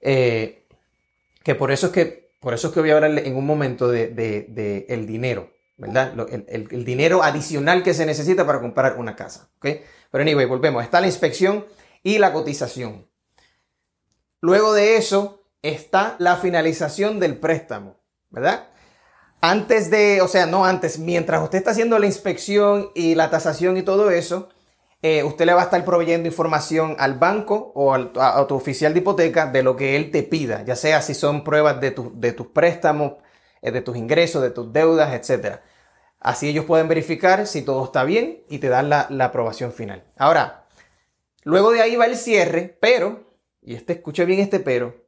Eh, 0.00 0.66
que 1.42 1.54
por 1.54 1.72
eso 1.72 1.88
es 1.88 1.92
que, 1.92 2.32
por 2.40 2.54
eso 2.54 2.68
es 2.68 2.74
que 2.74 2.80
voy 2.80 2.90
a 2.90 2.94
hablarle 2.94 3.26
en 3.26 3.36
un 3.36 3.46
momento 3.46 3.88
de, 3.88 4.86
el 4.88 5.06
dinero, 5.06 5.50
¿verdad? 5.76 6.14
El, 6.30 6.68
el, 6.70 6.84
dinero 6.84 7.22
adicional 7.22 7.82
que 7.82 7.94
se 7.94 8.06
necesita 8.06 8.46
para 8.46 8.60
comprar 8.60 8.98
una 8.98 9.16
casa. 9.16 9.48
¿Ok? 9.58 9.66
Pero 10.10 10.22
anyway, 10.22 10.46
volvemos. 10.46 10.82
Está 10.84 11.00
la 11.00 11.06
inspección 11.06 11.64
y 12.02 12.18
la 12.18 12.32
cotización. 12.32 13.08
Luego 14.40 14.72
de 14.72 14.96
eso 14.96 15.44
está 15.62 16.16
la 16.18 16.36
finalización 16.36 17.20
del 17.20 17.38
préstamo, 17.38 18.00
¿verdad? 18.30 18.68
Antes 19.40 19.90
de, 19.90 20.20
o 20.20 20.28
sea, 20.28 20.46
no 20.46 20.64
antes, 20.64 20.98
mientras 20.98 21.42
usted 21.42 21.58
está 21.58 21.72
haciendo 21.72 21.98
la 21.98 22.06
inspección 22.06 22.90
y 22.94 23.14
la 23.14 23.30
tasación 23.30 23.76
y 23.76 23.82
todo 23.82 24.10
eso, 24.10 24.48
eh, 25.02 25.24
usted 25.24 25.46
le 25.46 25.54
va 25.54 25.62
a 25.62 25.64
estar 25.64 25.84
proveyendo 25.84 26.28
información 26.28 26.94
al 26.98 27.18
banco 27.18 27.72
o 27.74 27.92
a, 27.92 28.46
tu 28.46 28.54
oficial 28.54 28.94
de 28.94 29.00
hipoteca 29.00 29.46
de 29.46 29.64
lo 29.64 29.74
que 29.74 29.96
él 29.96 30.12
te 30.12 30.22
pida, 30.22 30.62
ya 30.64 30.76
sea 30.76 31.02
si 31.02 31.14
son 31.14 31.42
pruebas 31.42 31.80
de, 31.80 31.92
de 32.14 32.32
tus 32.32 32.48
préstamos, 32.48 33.14
eh, 33.62 33.72
de 33.72 33.80
tus 33.80 33.96
ingresos, 33.96 34.42
de 34.42 34.50
tus 34.50 34.72
deudas, 34.72 35.12
etc. 35.12 35.56
Así 36.20 36.48
ellos 36.48 36.64
pueden 36.64 36.86
verificar 36.86 37.48
si 37.48 37.62
todo 37.62 37.84
está 37.84 38.04
bien 38.04 38.44
y 38.48 38.58
te 38.58 38.68
dan 38.68 38.88
la, 38.90 39.08
la 39.10 39.26
aprobación 39.26 39.72
final. 39.72 40.04
Ahora, 40.16 40.61
Luego 41.42 41.72
de 41.72 41.82
ahí 41.82 41.96
va 41.96 42.06
el 42.06 42.16
cierre, 42.16 42.76
pero, 42.80 43.36
y 43.60 43.74
este 43.74 43.94
escuche 43.94 44.24
bien 44.24 44.40
este 44.40 44.60
pero, 44.60 45.02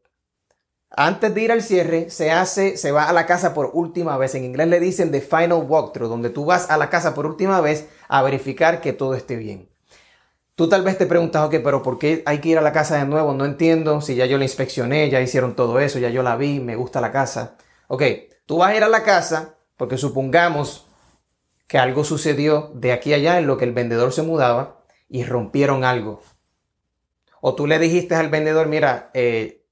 antes 0.97 1.35
de 1.35 1.41
ir 1.41 1.51
al 1.51 1.63
cierre 1.63 2.09
se 2.11 2.31
hace, 2.31 2.77
se 2.77 2.93
va 2.93 3.09
a 3.09 3.13
la 3.13 3.27
casa 3.27 3.53
por 3.53 3.71
última 3.73 4.17
vez. 4.17 4.35
En 4.37 4.45
inglés 4.45 4.69
le 4.69 4.79
dicen 4.79 5.11
the 5.11 5.21
final 5.21 5.65
walkthrough, 5.67 6.09
donde 6.09 6.31
tú 6.31 6.45
vas 6.45 6.71
a 6.71 6.77
la 6.77 6.89
casa 6.89 7.15
por 7.15 7.27
última 7.27 7.61
vez 7.61 7.89
a 8.09 8.23
verificar 8.23 8.81
que 8.81 8.93
todo 8.93 9.15
esté 9.15 9.37
bien. 9.37 9.69
Tú 10.55 10.69
tal 10.69 10.83
vez 10.83 10.97
te 10.97 11.07
preguntas, 11.07 11.45
ok, 11.45 11.57
pero 11.65 11.83
¿por 11.83 11.99
qué 11.99 12.23
hay 12.27 12.39
que 12.39 12.51
ir 12.51 12.59
a 12.59 12.63
la 12.63 12.73
casa 12.73 12.97
de 12.97 13.07
nuevo? 13.07 13.35
No 13.35 13.45
entiendo, 13.45 14.01
si 14.01 14.15
ya 14.15 14.27
yo 14.27 14.39
la 14.39 14.45
inspeccioné, 14.45 15.11
ya 15.11 15.21
hicieron 15.21 15.57
todo 15.57 15.81
eso, 15.81 15.99
ya 15.99 16.11
yo 16.11 16.23
la 16.23 16.37
vi, 16.37 16.61
me 16.61 16.77
gusta 16.77 17.01
la 17.01 17.11
casa. 17.11 17.57
Ok, 17.89 18.03
tú 18.47 18.59
vas 18.59 18.71
a 18.71 18.77
ir 18.77 18.85
a 18.85 18.89
la 18.89 19.03
casa 19.03 19.57
porque 19.77 19.99
supongamos 19.99 20.87
que 21.67 21.79
algo 21.79 22.05
sucedió 22.05 22.71
de 22.75 22.93
aquí 22.93 23.13
a 23.13 23.17
allá 23.17 23.39
en 23.39 23.49
lo 23.49 23.57
que 23.57 23.65
el 23.65 23.73
vendedor 23.73 24.13
se 24.13 24.23
mudaba 24.23 24.74
y 25.09 25.25
rompieron 25.25 25.85
algo. 25.85 26.23
O 27.41 27.55
tú 27.55 27.67
le 27.67 27.79
dijiste 27.79 28.15
al 28.15 28.31
vendedor, 28.31 28.69
mira, 28.69 29.11
eh, 29.13 29.65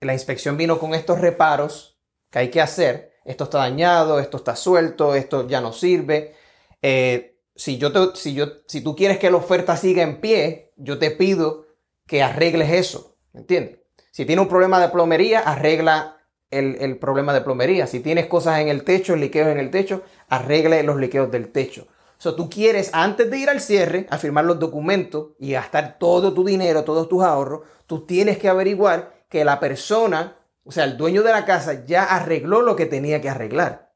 la 0.00 0.14
inspección 0.14 0.56
vino 0.56 0.78
con 0.78 0.94
estos 0.94 1.20
reparos 1.20 1.98
que 2.30 2.38
hay 2.38 2.50
que 2.50 2.60
hacer. 2.60 3.12
Esto 3.24 3.44
está 3.44 3.58
dañado, 3.58 4.20
esto 4.20 4.38
está 4.38 4.56
suelto, 4.56 5.14
esto 5.14 5.46
ya 5.46 5.60
no 5.60 5.72
sirve. 5.72 6.34
Eh, 6.80 7.38
si, 7.54 7.76
yo 7.76 7.92
te, 7.92 8.18
si, 8.18 8.32
yo, 8.34 8.46
si 8.66 8.80
tú 8.80 8.96
quieres 8.96 9.18
que 9.18 9.30
la 9.30 9.36
oferta 9.36 9.76
siga 9.76 10.02
en 10.02 10.20
pie, 10.20 10.72
yo 10.76 10.98
te 10.98 11.10
pido 11.10 11.66
que 12.06 12.22
arregles 12.22 12.72
eso. 12.72 13.16
¿Entiendes? 13.34 13.80
Si 14.10 14.24
tiene 14.24 14.40
un 14.40 14.48
problema 14.48 14.80
de 14.80 14.88
plomería, 14.88 15.40
arregla 15.40 16.16
el, 16.50 16.76
el, 16.80 16.98
problema 16.98 17.34
de 17.34 17.42
plomería. 17.42 17.86
Si 17.86 18.00
tienes 18.00 18.26
cosas 18.26 18.60
en 18.60 18.68
el 18.68 18.84
techo, 18.84 19.14
liqueos 19.16 19.48
en 19.48 19.58
el 19.58 19.70
techo, 19.70 20.02
arregle 20.28 20.82
los 20.82 20.96
liqueos 20.96 21.30
del 21.30 21.52
techo. 21.52 21.86
O 22.24 22.34
tú 22.34 22.50
quieres, 22.50 22.90
antes 22.92 23.30
de 23.30 23.38
ir 23.38 23.48
al 23.48 23.60
cierre, 23.60 24.06
a 24.10 24.18
firmar 24.18 24.44
los 24.44 24.58
documentos 24.58 25.28
y 25.38 25.52
gastar 25.52 25.98
todo 25.98 26.34
tu 26.34 26.44
dinero, 26.44 26.84
todos 26.84 27.08
tus 27.08 27.22
ahorros, 27.22 27.62
tú 27.86 28.06
tienes 28.06 28.38
que 28.38 28.48
averiguar 28.48 29.24
que 29.28 29.44
la 29.44 29.60
persona, 29.60 30.36
o 30.64 30.72
sea, 30.72 30.84
el 30.84 30.96
dueño 30.96 31.22
de 31.22 31.32
la 31.32 31.44
casa 31.44 31.84
ya 31.86 32.04
arregló 32.04 32.62
lo 32.62 32.74
que 32.74 32.86
tenía 32.86 33.20
que 33.20 33.28
arreglar. 33.28 33.92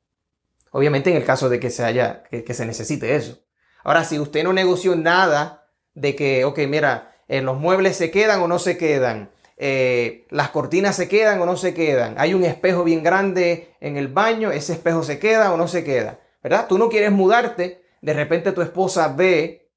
Obviamente 0.70 1.10
en 1.10 1.16
el 1.16 1.24
caso 1.24 1.48
de 1.48 1.58
que 1.58 1.70
se 1.70 1.84
haya, 1.84 2.22
que, 2.22 2.54
se 2.54 2.64
necesite 2.64 3.16
eso. 3.16 3.40
Ahora, 3.82 4.04
si 4.04 4.18
usted 4.18 4.44
no 4.44 4.52
negoció 4.52 4.94
nada 4.94 5.68
de 5.94 6.14
que, 6.14 6.44
ok, 6.44 6.60
mira, 6.68 7.16
eh, 7.28 7.42
los 7.42 7.58
muebles 7.58 7.96
se 7.96 8.10
quedan 8.10 8.40
o 8.40 8.48
no 8.48 8.58
se 8.58 8.78
quedan, 8.78 9.30
eh, 9.56 10.26
las 10.30 10.50
cortinas 10.50 10.96
se 10.96 11.08
quedan 11.08 11.40
o 11.40 11.46
no 11.46 11.56
se 11.56 11.74
quedan, 11.74 12.14
hay 12.18 12.34
un 12.34 12.44
espejo 12.44 12.84
bien 12.84 13.02
grande 13.02 13.74
en 13.80 13.96
el 13.96 14.08
baño, 14.08 14.50
ese 14.52 14.72
espejo 14.72 15.02
se 15.02 15.18
queda 15.18 15.52
o 15.52 15.56
no 15.56 15.68
se 15.68 15.84
queda, 15.84 16.20
¿verdad? 16.42 16.66
Tú 16.68 16.78
no 16.78 16.88
quieres 16.88 17.10
mudarte 17.10 17.81
de 18.02 18.12
repente 18.12 18.52
tu 18.52 18.61
esposa 18.61 19.14
ve 19.16 19.71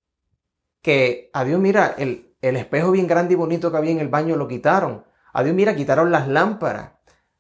que, 0.82 1.30
adiós, 1.32 1.60
mira, 1.60 1.96
el, 1.98 2.36
el 2.42 2.58
espejo 2.58 2.92
bien 2.92 3.08
grande 3.08 3.34
y 3.34 3.38
bonito 3.38 3.72
que 3.72 3.78
había 3.78 3.92
en 3.92 4.00
el 4.00 4.10
baño 4.10 4.36
lo 4.36 4.48
quitaron. 4.48 5.06
Adiós, 5.32 5.56
mira, 5.56 5.76
quitaron 5.76 6.12
las 6.12 6.28
lámparas. 6.28 6.92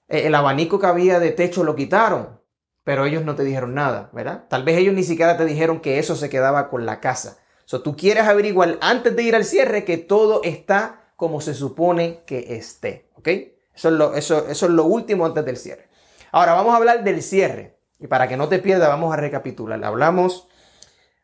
E, 0.07 0.27
el 0.27 0.35
abanico 0.35 0.79
que 0.79 0.87
había 0.87 1.19
de 1.19 1.31
techo 1.31 1.63
lo 1.63 1.75
quitaron. 1.75 2.39
Pero 2.83 3.05
ellos 3.05 3.25
no 3.25 3.35
te 3.35 3.43
dijeron 3.43 3.73
nada, 3.73 4.09
¿verdad? 4.13 4.45
Tal 4.47 4.63
vez 4.63 4.77
ellos 4.77 4.93
ni 4.93 5.03
siquiera 5.03 5.37
te 5.37 5.45
dijeron 5.45 5.81
que 5.81 5.97
eso 5.97 6.15
se 6.15 6.29
quedaba 6.29 6.69
con 6.69 6.85
la 6.85 6.99
casa. 6.99 7.39
So, 7.65 7.81
tú 7.81 7.97
quieres 7.97 8.25
averiguar 8.25 8.77
antes 8.79 9.15
de 9.15 9.23
ir 9.23 9.35
al 9.35 9.43
cierre 9.43 9.85
que 9.85 9.97
todo 9.97 10.41
está 10.43 11.11
como 11.15 11.41
se 11.41 11.55
supone 11.55 12.21
que 12.27 12.55
esté, 12.55 13.09
¿ok? 13.15 13.27
Eso 13.73 13.89
es 13.89 13.93
lo, 13.95 14.13
eso, 14.13 14.47
eso 14.47 14.65
es 14.67 14.71
lo 14.71 14.85
último 14.85 15.25
antes 15.25 15.43
del 15.43 15.57
cierre. 15.57 15.89
Ahora 16.31 16.53
vamos 16.53 16.73
a 16.73 16.77
hablar 16.77 17.03
del 17.03 17.23
cierre. 17.23 17.79
Y 17.99 18.05
para 18.05 18.27
que 18.27 18.37
no 18.37 18.49
te 18.49 18.59
pierdas, 18.59 18.89
vamos 18.89 19.11
a 19.11 19.17
recapitular. 19.17 19.83
Hablamos 19.83 20.47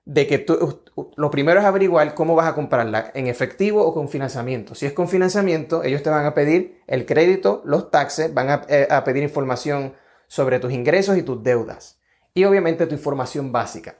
de 0.05 0.27
que 0.27 0.39
tú, 0.39 0.83
lo 1.15 1.31
primero 1.31 1.59
es 1.59 1.65
averiguar 1.65 2.13
cómo 2.15 2.35
vas 2.35 2.47
a 2.47 2.55
comprarla, 2.55 3.11
en 3.13 3.27
efectivo 3.27 3.85
o 3.85 3.93
con 3.93 4.09
financiamiento. 4.09 4.75
Si 4.75 4.85
es 4.85 4.93
con 4.93 5.07
financiamiento, 5.07 5.83
ellos 5.83 6.03
te 6.03 6.09
van 6.09 6.25
a 6.25 6.33
pedir 6.33 6.81
el 6.87 7.05
crédito, 7.05 7.61
los 7.65 7.91
taxes, 7.91 8.33
van 8.33 8.49
a, 8.49 8.61
eh, 8.67 8.87
pedir 9.05 9.23
información 9.23 9.93
sobre 10.27 10.59
tus 10.59 10.71
ingresos 10.71 11.17
y 11.17 11.23
tus 11.23 11.43
deudas. 11.43 11.99
Y 12.33 12.45
obviamente 12.45 12.87
tu 12.87 12.95
información 12.95 13.51
básica. 13.51 13.97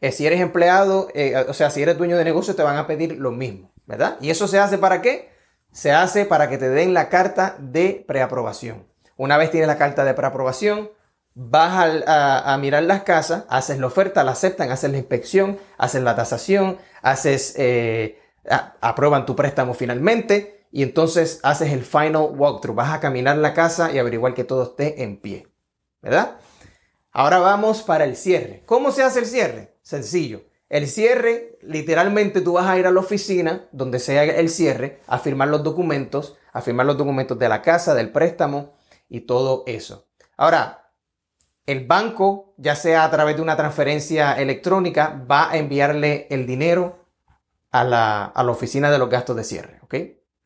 Eh, 0.00 0.12
si 0.12 0.26
eres 0.26 0.40
empleado, 0.40 1.08
eh, 1.14 1.34
o 1.48 1.54
sea, 1.54 1.70
si 1.70 1.82
eres 1.82 1.98
dueño 1.98 2.16
de 2.16 2.24
negocio, 2.24 2.54
te 2.54 2.62
van 2.62 2.76
a 2.76 2.86
pedir 2.86 3.18
lo 3.18 3.32
mismo, 3.32 3.72
¿verdad? 3.86 4.16
¿Y 4.20 4.30
eso 4.30 4.46
se 4.46 4.58
hace 4.58 4.78
para 4.78 5.02
qué? 5.02 5.30
Se 5.72 5.92
hace 5.92 6.24
para 6.24 6.48
que 6.48 6.58
te 6.58 6.68
den 6.68 6.94
la 6.94 7.08
carta 7.08 7.56
de 7.58 8.04
preaprobación. 8.06 8.86
Una 9.16 9.36
vez 9.36 9.50
tienes 9.50 9.66
la 9.66 9.78
carta 9.78 10.04
de 10.04 10.14
preaprobación, 10.14 10.90
vas 11.38 12.02
a, 12.06 12.56
mirar 12.58 12.84
las 12.84 13.02
casas, 13.02 13.44
haces 13.50 13.78
la 13.78 13.86
oferta, 13.86 14.24
la 14.24 14.32
aceptan, 14.32 14.70
haces 14.70 14.90
la 14.90 14.96
inspección, 14.96 15.58
haces 15.76 16.02
la 16.02 16.16
tasación, 16.16 16.78
haces, 17.02 17.54
eh, 17.58 18.18
aprueban 18.80 19.26
tu 19.26 19.36
préstamo 19.36 19.74
finalmente 19.74 20.66
y 20.72 20.82
entonces 20.82 21.40
haces 21.42 21.72
el 21.72 21.84
final 21.84 22.30
walkthrough. 22.32 22.74
Vas 22.74 22.94
a 22.94 23.00
caminar 23.00 23.36
la 23.36 23.52
casa 23.52 23.92
y 23.92 23.98
averiguar 23.98 24.32
que 24.32 24.44
todo 24.44 24.62
esté 24.62 25.02
en 25.02 25.20
pie. 25.20 25.46
¿Verdad? 26.00 26.38
Ahora 27.12 27.38
vamos 27.38 27.82
para 27.82 28.04
el 28.04 28.16
cierre. 28.16 28.62
¿Cómo 28.64 28.90
se 28.90 29.02
hace 29.02 29.18
el 29.18 29.26
cierre? 29.26 29.76
Sencillo. 29.82 30.44
El 30.70 30.88
cierre, 30.88 31.58
literalmente 31.60 32.40
tú 32.40 32.54
vas 32.54 32.66
a 32.66 32.78
ir 32.78 32.86
a 32.86 32.90
la 32.90 33.00
oficina 33.00 33.68
donde 33.72 33.98
sea 33.98 34.24
el 34.24 34.48
cierre, 34.48 35.00
a 35.06 35.18
firmar 35.18 35.48
los 35.48 35.62
documentos, 35.62 36.38
a 36.52 36.62
firmar 36.62 36.86
los 36.86 36.96
documentos 36.96 37.38
de 37.38 37.48
la 37.48 37.60
casa, 37.60 37.94
del 37.94 38.10
préstamo 38.10 38.72
y 39.08 39.20
todo 39.20 39.64
eso. 39.66 40.08
Ahora, 40.36 40.85
el 41.66 41.86
banco, 41.86 42.54
ya 42.56 42.76
sea 42.76 43.04
a 43.04 43.10
través 43.10 43.36
de 43.36 43.42
una 43.42 43.56
transferencia 43.56 44.34
electrónica, 44.34 45.24
va 45.30 45.50
a 45.50 45.56
enviarle 45.56 46.26
el 46.30 46.46
dinero 46.46 47.04
a 47.72 47.84
la, 47.84 48.32
oficina 48.50 48.90
de 48.90 48.98
los 48.98 49.10
gastos 49.10 49.36
de 49.36 49.44
cierre, 49.44 49.80
¿ok? 49.82 49.94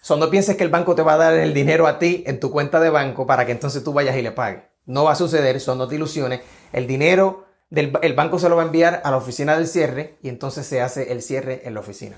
So, 0.03 0.17
no 0.17 0.31
pienses 0.31 0.57
que 0.57 0.65
el 0.65 0.71
banco 0.71 0.95
te 0.95 1.03
va 1.03 1.15
a 1.15 1.19
dar 1.19 1.35
el 1.35 1.53
dinero 1.53 1.87
a 1.87 1.99
ti 1.99 2.25
en 2.27 2.41
tu 2.41 2.51
cuenta 2.51 2.81
de 2.81 2.91
banco 2.91 3.27
para 3.27 3.45
que 3.45 3.53
entonces 3.53 3.85
tú 3.85 3.93
vayas 3.93 4.17
y 4.17 4.23
le 4.23 4.33
pagues. 4.33 4.63
No 4.87 5.05
va 5.05 5.13
a 5.13 5.17
suceder, 5.17 5.57
eso 5.57 5.75
no 5.75 5.87
te 5.87 5.97
ilusiones. 5.97 6.41
El 6.73 6.87
dinero 6.87 7.45
el 7.71 8.15
banco 8.15 8.39
se 8.39 8.49
lo 8.49 8.57
va 8.57 8.63
a 8.63 8.67
enviar 8.67 9.01
a 9.05 9.11
la 9.11 9.17
oficina 9.17 9.57
del 9.57 9.69
cierre 9.69 10.19
y 10.23 10.29
entonces 10.29 10.67
se 10.67 10.81
hace 10.81 11.13
el 11.13 11.23
cierre 11.23 11.63
en 11.65 11.75
la 11.75 11.81
oficina. 11.81 12.17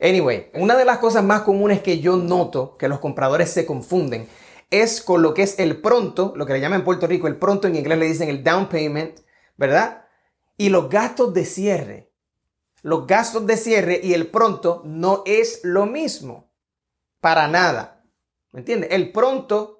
Anyway, 0.00 0.50
una 0.54 0.76
de 0.76 0.84
las 0.84 0.98
cosas 0.98 1.22
más 1.22 1.42
comunes 1.42 1.80
que 1.82 2.00
yo 2.00 2.16
noto 2.16 2.76
que 2.78 2.88
los 2.88 2.98
compradores 2.98 3.50
se 3.50 3.66
confunden 3.66 4.26
es 4.70 5.00
con 5.00 5.22
lo 5.22 5.34
que 5.34 5.42
es 5.42 5.58
el 5.58 5.80
pronto, 5.80 6.32
lo 6.36 6.46
que 6.46 6.54
le 6.54 6.60
llaman 6.60 6.80
en 6.80 6.84
Puerto 6.84 7.06
Rico 7.06 7.26
el 7.26 7.36
pronto, 7.36 7.68
en 7.68 7.76
inglés 7.76 7.98
le 7.98 8.06
dicen 8.06 8.28
el 8.28 8.42
down 8.42 8.68
payment, 8.68 9.20
¿verdad? 9.56 10.06
Y 10.56 10.68
los 10.68 10.88
gastos 10.88 11.32
de 11.34 11.44
cierre. 11.44 12.12
Los 12.82 13.06
gastos 13.06 13.46
de 13.46 13.56
cierre 13.56 14.00
y 14.02 14.14
el 14.14 14.28
pronto 14.28 14.82
no 14.84 15.22
es 15.26 15.60
lo 15.64 15.86
mismo. 15.86 16.52
Para 17.20 17.48
nada. 17.48 18.04
¿Me 18.52 18.60
entiendes? 18.60 18.90
El 18.92 19.12
pronto 19.12 19.76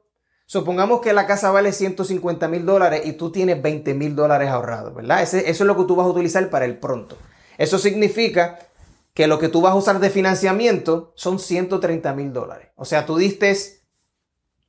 Supongamos 0.48 1.00
que 1.00 1.12
la 1.12 1.26
casa 1.26 1.50
vale 1.50 1.72
150 1.72 2.46
mil 2.46 2.64
dólares 2.64 3.02
y 3.04 3.14
tú 3.14 3.32
tienes 3.32 3.60
20 3.60 3.94
mil 3.94 4.14
dólares 4.14 4.48
ahorrados, 4.48 4.94
¿verdad? 4.94 5.20
eso 5.22 5.36
es 5.36 5.60
lo 5.60 5.76
que 5.76 5.84
tú 5.84 5.96
vas 5.96 6.06
a 6.06 6.10
utilizar 6.10 6.48
para 6.50 6.64
el 6.64 6.78
pronto. 6.78 7.18
Eso 7.58 7.78
significa 7.78 8.60
que 9.12 9.26
lo 9.26 9.40
que 9.40 9.48
tú 9.48 9.60
vas 9.60 9.72
a 9.72 9.76
usar 9.76 9.98
de 9.98 10.08
financiamiento 10.08 11.12
son 11.16 11.40
130 11.40 12.12
mil 12.14 12.32
dólares. 12.32 12.68
O 12.76 12.84
sea, 12.84 13.06
tú 13.06 13.16
diste, 13.16 13.56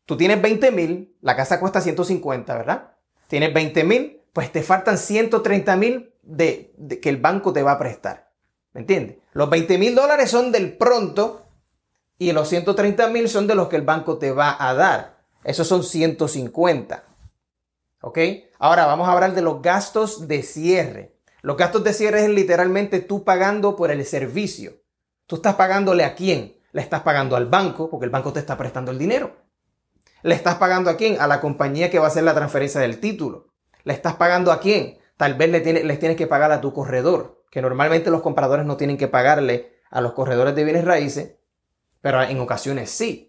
tú 0.08 0.18
tienes 0.18 0.42
20 0.42 0.72
mil, 0.72 1.16
la 1.22 1.36
casa 1.36 1.60
cuesta 1.60 1.82
150, 1.82 2.58
¿verdad? 2.58 2.94
Tienes 3.28 3.54
20 3.54 3.84
mil, 3.84 4.22
pues 4.34 4.52
te 4.52 4.64
faltan 4.64 4.98
130 4.98 5.76
mil 5.76 6.14
de, 6.24 6.74
que 7.02 7.10
el 7.10 7.18
banco 7.18 7.54
te 7.54 7.62
va 7.62 7.74
a 7.74 7.78
prestar. 7.78 8.32
¿Me 8.74 8.82
entiendes? 8.82 9.18
Los 9.34 9.50
20 9.50 9.78
mil 9.78 9.94
dólares 9.94 10.32
son 10.32 10.52
del 10.52 10.78
pronto 10.78 11.46
y 12.18 12.32
los 12.32 12.48
130 12.48 13.08
mil 13.10 13.30
son 13.30 13.48
de 13.48 13.56
los 13.56 13.68
que 13.68 13.76
el 13.76 13.82
banco 13.82 14.18
te 14.18 14.32
va 14.32 14.56
a 14.58 14.74
dar. 14.74 15.18
Esos 15.44 15.68
son 15.68 15.84
150. 15.84 17.04
¿Ok? 18.02 18.20
Ahora 18.60 18.86
vamos 18.86 19.10
a 19.10 19.12
hablar 19.12 19.36
de 19.36 19.42
los 19.42 19.62
gastos 19.62 20.28
de 20.28 20.42
cierre. 20.42 21.18
Los 21.42 21.58
gastos 21.58 21.84
de 21.84 21.94
cierre 21.94 22.24
es 22.24 22.30
literalmente 22.30 23.02
tú 23.02 23.26
pagando 23.26 23.76
por 23.76 23.92
el 23.92 24.06
servicio. 24.06 24.82
¿Tú 25.26 25.36
estás 25.38 25.56
pagándole 25.56 26.06
a 26.06 26.16
quién? 26.16 26.58
Le 26.72 26.82
estás 26.82 27.02
pagando 27.02 27.36
al 27.36 27.48
banco 27.48 27.90
porque 27.90 28.06
el 28.06 28.12
banco 28.12 28.32
te 28.32 28.40
está 28.40 28.58
prestando 28.58 28.92
el 28.92 28.98
dinero. 28.98 29.47
¿Le 30.24 30.36
estás 30.36 30.56
pagando 30.56 30.90
a 30.90 30.98
quién? 30.98 31.20
A 31.20 31.28
la 31.28 31.40
compañía 31.40 31.90
que 31.90 32.00
va 32.00 32.06
a 32.06 32.10
hacer 32.10 32.24
la 32.24 32.36
transferencia 32.36 32.82
del 32.82 33.00
título. 33.00 33.48
¿Le 33.84 33.94
estás 33.94 34.16
pagando 34.16 34.52
a 34.52 34.60
quién? 34.60 34.98
Tal 35.18 35.36
vez 35.36 35.50
le 35.50 35.84
les 35.84 36.00
tienes 36.00 36.18
que 36.18 36.28
pagar 36.28 36.52
a 36.52 36.62
tu 36.62 36.74
corredor, 36.74 37.44
que 37.50 37.62
normalmente 37.62 38.12
los 38.12 38.22
compradores 38.22 38.66
no 38.66 38.78
tienen 38.78 38.98
que 38.98 39.08
pagarle 39.08 39.78
a 39.90 40.02
los 40.02 40.14
corredores 40.14 40.56
de 40.56 40.64
bienes 40.64 40.86
raíces, 40.86 41.36
pero 42.02 42.22
en 42.22 42.40
ocasiones 42.40 42.90
sí 42.90 43.28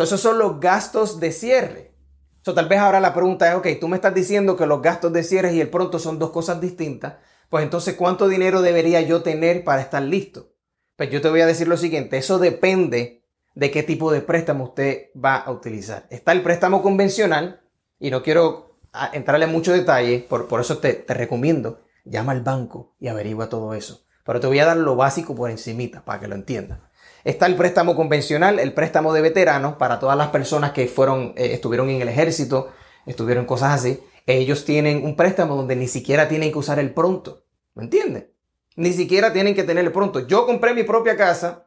esos 0.00 0.20
son 0.20 0.38
los 0.38 0.58
gastos 0.58 1.20
de 1.20 1.32
cierre. 1.32 1.94
So, 2.40 2.54
tal 2.54 2.66
vez 2.66 2.78
ahora 2.78 2.98
la 2.98 3.12
pregunta 3.12 3.48
es, 3.48 3.54
ok, 3.54 3.68
tú 3.80 3.88
me 3.88 3.96
estás 3.96 4.14
diciendo 4.14 4.56
que 4.56 4.66
los 4.66 4.80
gastos 4.80 5.12
de 5.12 5.22
cierre 5.22 5.52
y 5.52 5.60
el 5.60 5.68
pronto 5.68 5.98
son 5.98 6.18
dos 6.18 6.30
cosas 6.30 6.60
distintas, 6.60 7.16
pues 7.50 7.62
entonces, 7.62 7.94
¿cuánto 7.94 8.28
dinero 8.28 8.62
debería 8.62 9.02
yo 9.02 9.22
tener 9.22 9.62
para 9.64 9.82
estar 9.82 10.02
listo? 10.02 10.54
Pues 10.96 11.10
yo 11.10 11.20
te 11.20 11.28
voy 11.28 11.42
a 11.42 11.46
decir 11.46 11.68
lo 11.68 11.76
siguiente, 11.76 12.16
eso 12.16 12.38
depende 12.38 13.21
de 13.54 13.70
qué 13.70 13.82
tipo 13.82 14.12
de 14.12 14.20
préstamo 14.20 14.64
usted 14.64 15.10
va 15.22 15.36
a 15.36 15.50
utilizar. 15.50 16.06
Está 16.10 16.32
el 16.32 16.42
préstamo 16.42 16.82
convencional, 16.82 17.60
y 17.98 18.10
no 18.10 18.22
quiero 18.22 18.78
entrarle 19.12 19.44
en 19.44 19.52
mucho 19.52 19.72
detalle, 19.72 20.26
por, 20.28 20.48
por 20.48 20.60
eso 20.60 20.78
te, 20.78 20.94
te 20.94 21.14
recomiendo, 21.14 21.80
llama 22.04 22.32
al 22.32 22.42
banco 22.42 22.94
y 22.98 23.08
averigua 23.08 23.48
todo 23.48 23.74
eso. 23.74 24.04
Pero 24.24 24.40
te 24.40 24.46
voy 24.46 24.58
a 24.58 24.66
dar 24.66 24.76
lo 24.76 24.96
básico 24.96 25.34
por 25.34 25.50
encimita 25.50 26.04
para 26.04 26.20
que 26.20 26.28
lo 26.28 26.34
entiendas. 26.34 26.80
Está 27.24 27.46
el 27.46 27.54
préstamo 27.54 27.94
convencional, 27.94 28.58
el 28.58 28.72
préstamo 28.72 29.12
de 29.12 29.20
veteranos 29.20 29.76
para 29.76 30.00
todas 30.00 30.16
las 30.16 30.28
personas 30.28 30.72
que 30.72 30.88
fueron, 30.88 31.34
eh, 31.36 31.52
estuvieron 31.52 31.88
en 31.90 32.02
el 32.02 32.08
ejército, 32.08 32.70
estuvieron 33.06 33.44
cosas 33.44 33.74
así. 33.74 34.00
Ellos 34.26 34.64
tienen 34.64 35.04
un 35.04 35.16
préstamo 35.16 35.56
donde 35.56 35.76
ni 35.76 35.88
siquiera 35.88 36.28
tienen 36.28 36.52
que 36.52 36.58
usar 36.58 36.78
el 36.78 36.92
pronto. 36.92 37.44
¿Me 37.74 37.84
entiendes? 37.84 38.26
Ni 38.76 38.92
siquiera 38.92 39.32
tienen 39.32 39.54
que 39.54 39.64
tener 39.64 39.84
el 39.84 39.92
pronto. 39.92 40.26
Yo 40.26 40.46
compré 40.46 40.74
mi 40.74 40.82
propia 40.82 41.16
casa 41.16 41.61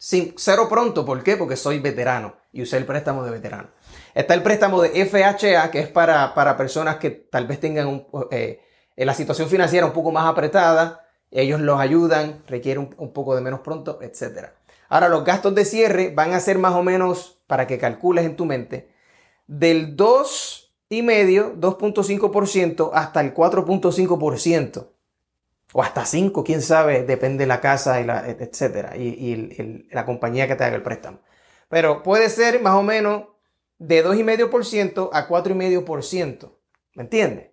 sin 0.00 0.32
cero 0.38 0.66
pronto. 0.70 1.04
¿Por 1.04 1.22
qué? 1.22 1.36
Porque 1.36 1.56
soy 1.56 1.78
veterano 1.78 2.34
y 2.52 2.62
usé 2.62 2.78
el 2.78 2.86
préstamo 2.86 3.22
de 3.22 3.30
veterano. 3.30 3.68
Está 4.14 4.32
el 4.32 4.42
préstamo 4.42 4.80
de 4.80 5.04
FHA, 5.04 5.70
que 5.70 5.80
es 5.80 5.88
para, 5.88 6.34
para 6.34 6.56
personas 6.56 6.96
que 6.96 7.10
tal 7.10 7.46
vez 7.46 7.60
tengan 7.60 7.86
un, 7.86 8.06
eh, 8.30 8.60
la 8.96 9.12
situación 9.12 9.48
financiera 9.50 9.84
un 9.84 9.92
poco 9.92 10.10
más 10.10 10.26
apretada. 10.26 11.06
Ellos 11.30 11.60
los 11.60 11.78
ayudan, 11.78 12.42
requieren 12.48 12.84
un, 12.84 12.94
un 12.96 13.12
poco 13.12 13.36
de 13.36 13.42
menos 13.42 13.60
pronto, 13.60 13.98
etcétera. 14.00 14.54
Ahora, 14.88 15.10
los 15.10 15.22
gastos 15.22 15.54
de 15.54 15.66
cierre 15.66 16.12
van 16.14 16.32
a 16.32 16.40
ser 16.40 16.56
más 16.56 16.74
o 16.74 16.82
menos, 16.82 17.38
para 17.46 17.66
que 17.66 17.78
calcules 17.78 18.24
en 18.24 18.36
tu 18.36 18.46
mente, 18.46 18.90
del 19.46 19.98
2,5%, 19.98 21.60
2.5% 21.60 22.90
hasta 22.94 23.20
el 23.20 23.34
4.5%. 23.34 24.88
O 25.72 25.82
hasta 25.82 26.04
5, 26.04 26.42
quién 26.44 26.62
sabe, 26.62 27.04
depende 27.04 27.44
de 27.44 27.48
la 27.48 27.60
casa, 27.60 28.00
y 28.00 28.04
la, 28.04 28.28
etcétera, 28.28 28.96
y, 28.96 29.86
la 29.90 30.04
compañía 30.04 30.48
que 30.48 30.56
te 30.56 30.64
haga 30.64 30.76
el 30.76 30.82
préstamo. 30.82 31.20
Pero 31.68 32.02
puede 32.02 32.28
ser 32.28 32.60
más 32.60 32.74
o 32.74 32.82
menos 32.82 33.24
de 33.78 34.04
2,5% 34.04 35.10
a 35.12 35.28
4,5%. 35.28 36.52
¿Me 36.94 37.04
entiendes? 37.04 37.50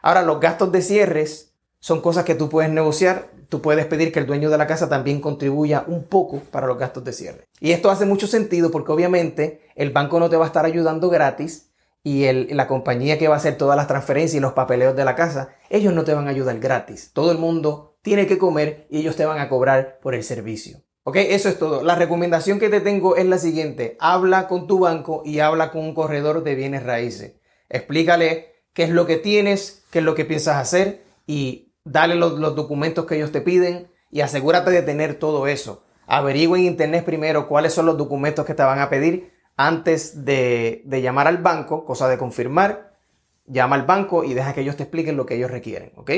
Ahora, 0.00 0.22
los 0.22 0.40
gastos 0.40 0.72
de 0.72 0.82
cierres 0.82 1.54
son 1.78 2.00
cosas 2.00 2.24
que 2.24 2.34
tú 2.34 2.48
puedes 2.48 2.70
negociar 2.70 3.28
tú 3.52 3.60
puedes 3.60 3.84
pedir 3.84 4.12
que 4.12 4.18
el 4.18 4.26
dueño 4.26 4.48
de 4.48 4.56
la 4.56 4.66
casa 4.66 4.88
también 4.88 5.20
contribuya 5.20 5.84
un 5.86 6.04
poco 6.04 6.38
para 6.38 6.66
los 6.66 6.78
gastos 6.78 7.04
de 7.04 7.12
cierre. 7.12 7.44
Y 7.60 7.72
esto 7.72 7.90
hace 7.90 8.06
mucho 8.06 8.26
sentido 8.26 8.70
porque 8.70 8.92
obviamente 8.92 9.60
el 9.74 9.90
banco 9.90 10.18
no 10.18 10.30
te 10.30 10.38
va 10.38 10.44
a 10.44 10.46
estar 10.46 10.64
ayudando 10.64 11.10
gratis 11.10 11.70
y 12.04 12.30
la 12.32 12.66
compañía 12.66 13.18
que 13.18 13.28
va 13.28 13.34
a 13.34 13.38
hacer 13.38 13.56
todas 13.56 13.76
las 13.76 13.86
transferencias 13.86 14.36
y 14.36 14.40
los 14.40 14.54
papeleos 14.54 14.96
de 14.96 15.04
la 15.04 15.14
casa, 15.14 15.56
ellos 15.70 15.94
no 15.94 16.04
te 16.04 16.14
van 16.14 16.26
a 16.26 16.30
ayudar 16.30 16.58
gratis. 16.58 17.12
Todo 17.12 17.30
el 17.30 17.38
mundo 17.38 17.96
tiene 18.02 18.26
que 18.26 18.38
comer 18.38 18.86
y 18.90 18.98
ellos 18.98 19.16
te 19.16 19.24
van 19.24 19.38
a 19.38 19.48
cobrar 19.48 19.98
por 20.02 20.14
el 20.14 20.24
servicio. 20.24 20.82
Ok, 21.04 21.16
eso 21.16 21.48
es 21.48 21.58
todo. 21.58 21.82
La 21.82 21.96
recomendación 21.96 22.60
que 22.60 22.68
te 22.68 22.80
tengo 22.80 23.16
es 23.16 23.26
la 23.26 23.38
siguiente. 23.38 23.96
Habla 24.00 24.46
con 24.46 24.66
tu 24.66 24.80
banco 24.80 25.22
y 25.24 25.40
habla 25.40 25.70
con 25.70 25.82
un 25.82 25.94
corredor 25.94 26.44
de 26.44 26.54
bienes 26.54 26.84
raíces. 26.84 27.34
Explícale 27.68 28.52
qué 28.72 28.84
es 28.84 28.90
lo 28.90 29.06
que 29.06 29.16
tienes, 29.16 29.84
qué 29.90 29.98
es 29.98 30.04
lo 30.04 30.14
que 30.14 30.24
piensas 30.24 30.56
hacer 30.56 31.04
y 31.26 31.72
dale 31.84 32.14
los, 32.14 32.38
documentos 32.54 33.06
que 33.06 33.16
ellos 33.16 33.32
te 33.32 33.40
piden 33.40 33.90
y 34.10 34.20
asegúrate 34.20 34.70
de 34.70 34.82
tener 34.82 35.14
todo 35.14 35.46
eso. 35.46 35.84
Averigua 36.06 36.58
en 36.58 36.64
internet 36.64 37.04
primero 37.04 37.48
cuáles 37.48 37.72
son 37.72 37.86
los 37.86 37.96
documentos 37.96 38.44
que 38.44 38.54
te 38.54 38.62
van 38.62 38.78
a 38.78 38.90
pedir 38.90 39.31
antes 39.56 40.24
de, 40.24 40.82
de, 40.84 41.02
llamar 41.02 41.28
al 41.28 41.38
banco, 41.38 41.84
cosa 41.84 42.08
de 42.08 42.18
confirmar. 42.18 42.92
Llama 43.46 43.76
al 43.76 43.82
banco 43.82 44.24
y 44.24 44.34
deja 44.34 44.54
que 44.54 44.60
ellos 44.60 44.76
te 44.76 44.84
expliquen 44.84 45.16
lo 45.16 45.26
que 45.26 45.34
ellos 45.34 45.50
requieren, 45.50 45.92
¿ok? 45.96 46.10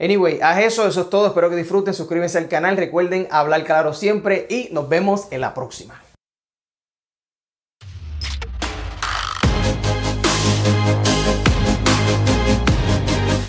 Anyway, 0.00 0.40
haz 0.40 0.58
eso, 0.60 0.86
eso 0.86 1.02
es 1.02 1.10
todo. 1.10 1.26
Espero 1.26 1.50
que 1.50 1.56
disfruten. 1.56 1.92
Suscríbanse 1.92 2.38
al 2.38 2.48
canal. 2.48 2.76
Recuerden 2.76 3.26
hablar 3.30 3.64
claro 3.64 3.92
siempre 3.92 4.46
y 4.48 4.68
nos 4.72 4.88
vemos 4.88 5.26
en 5.32 5.40
la 5.40 5.54
próxima. 5.54 6.00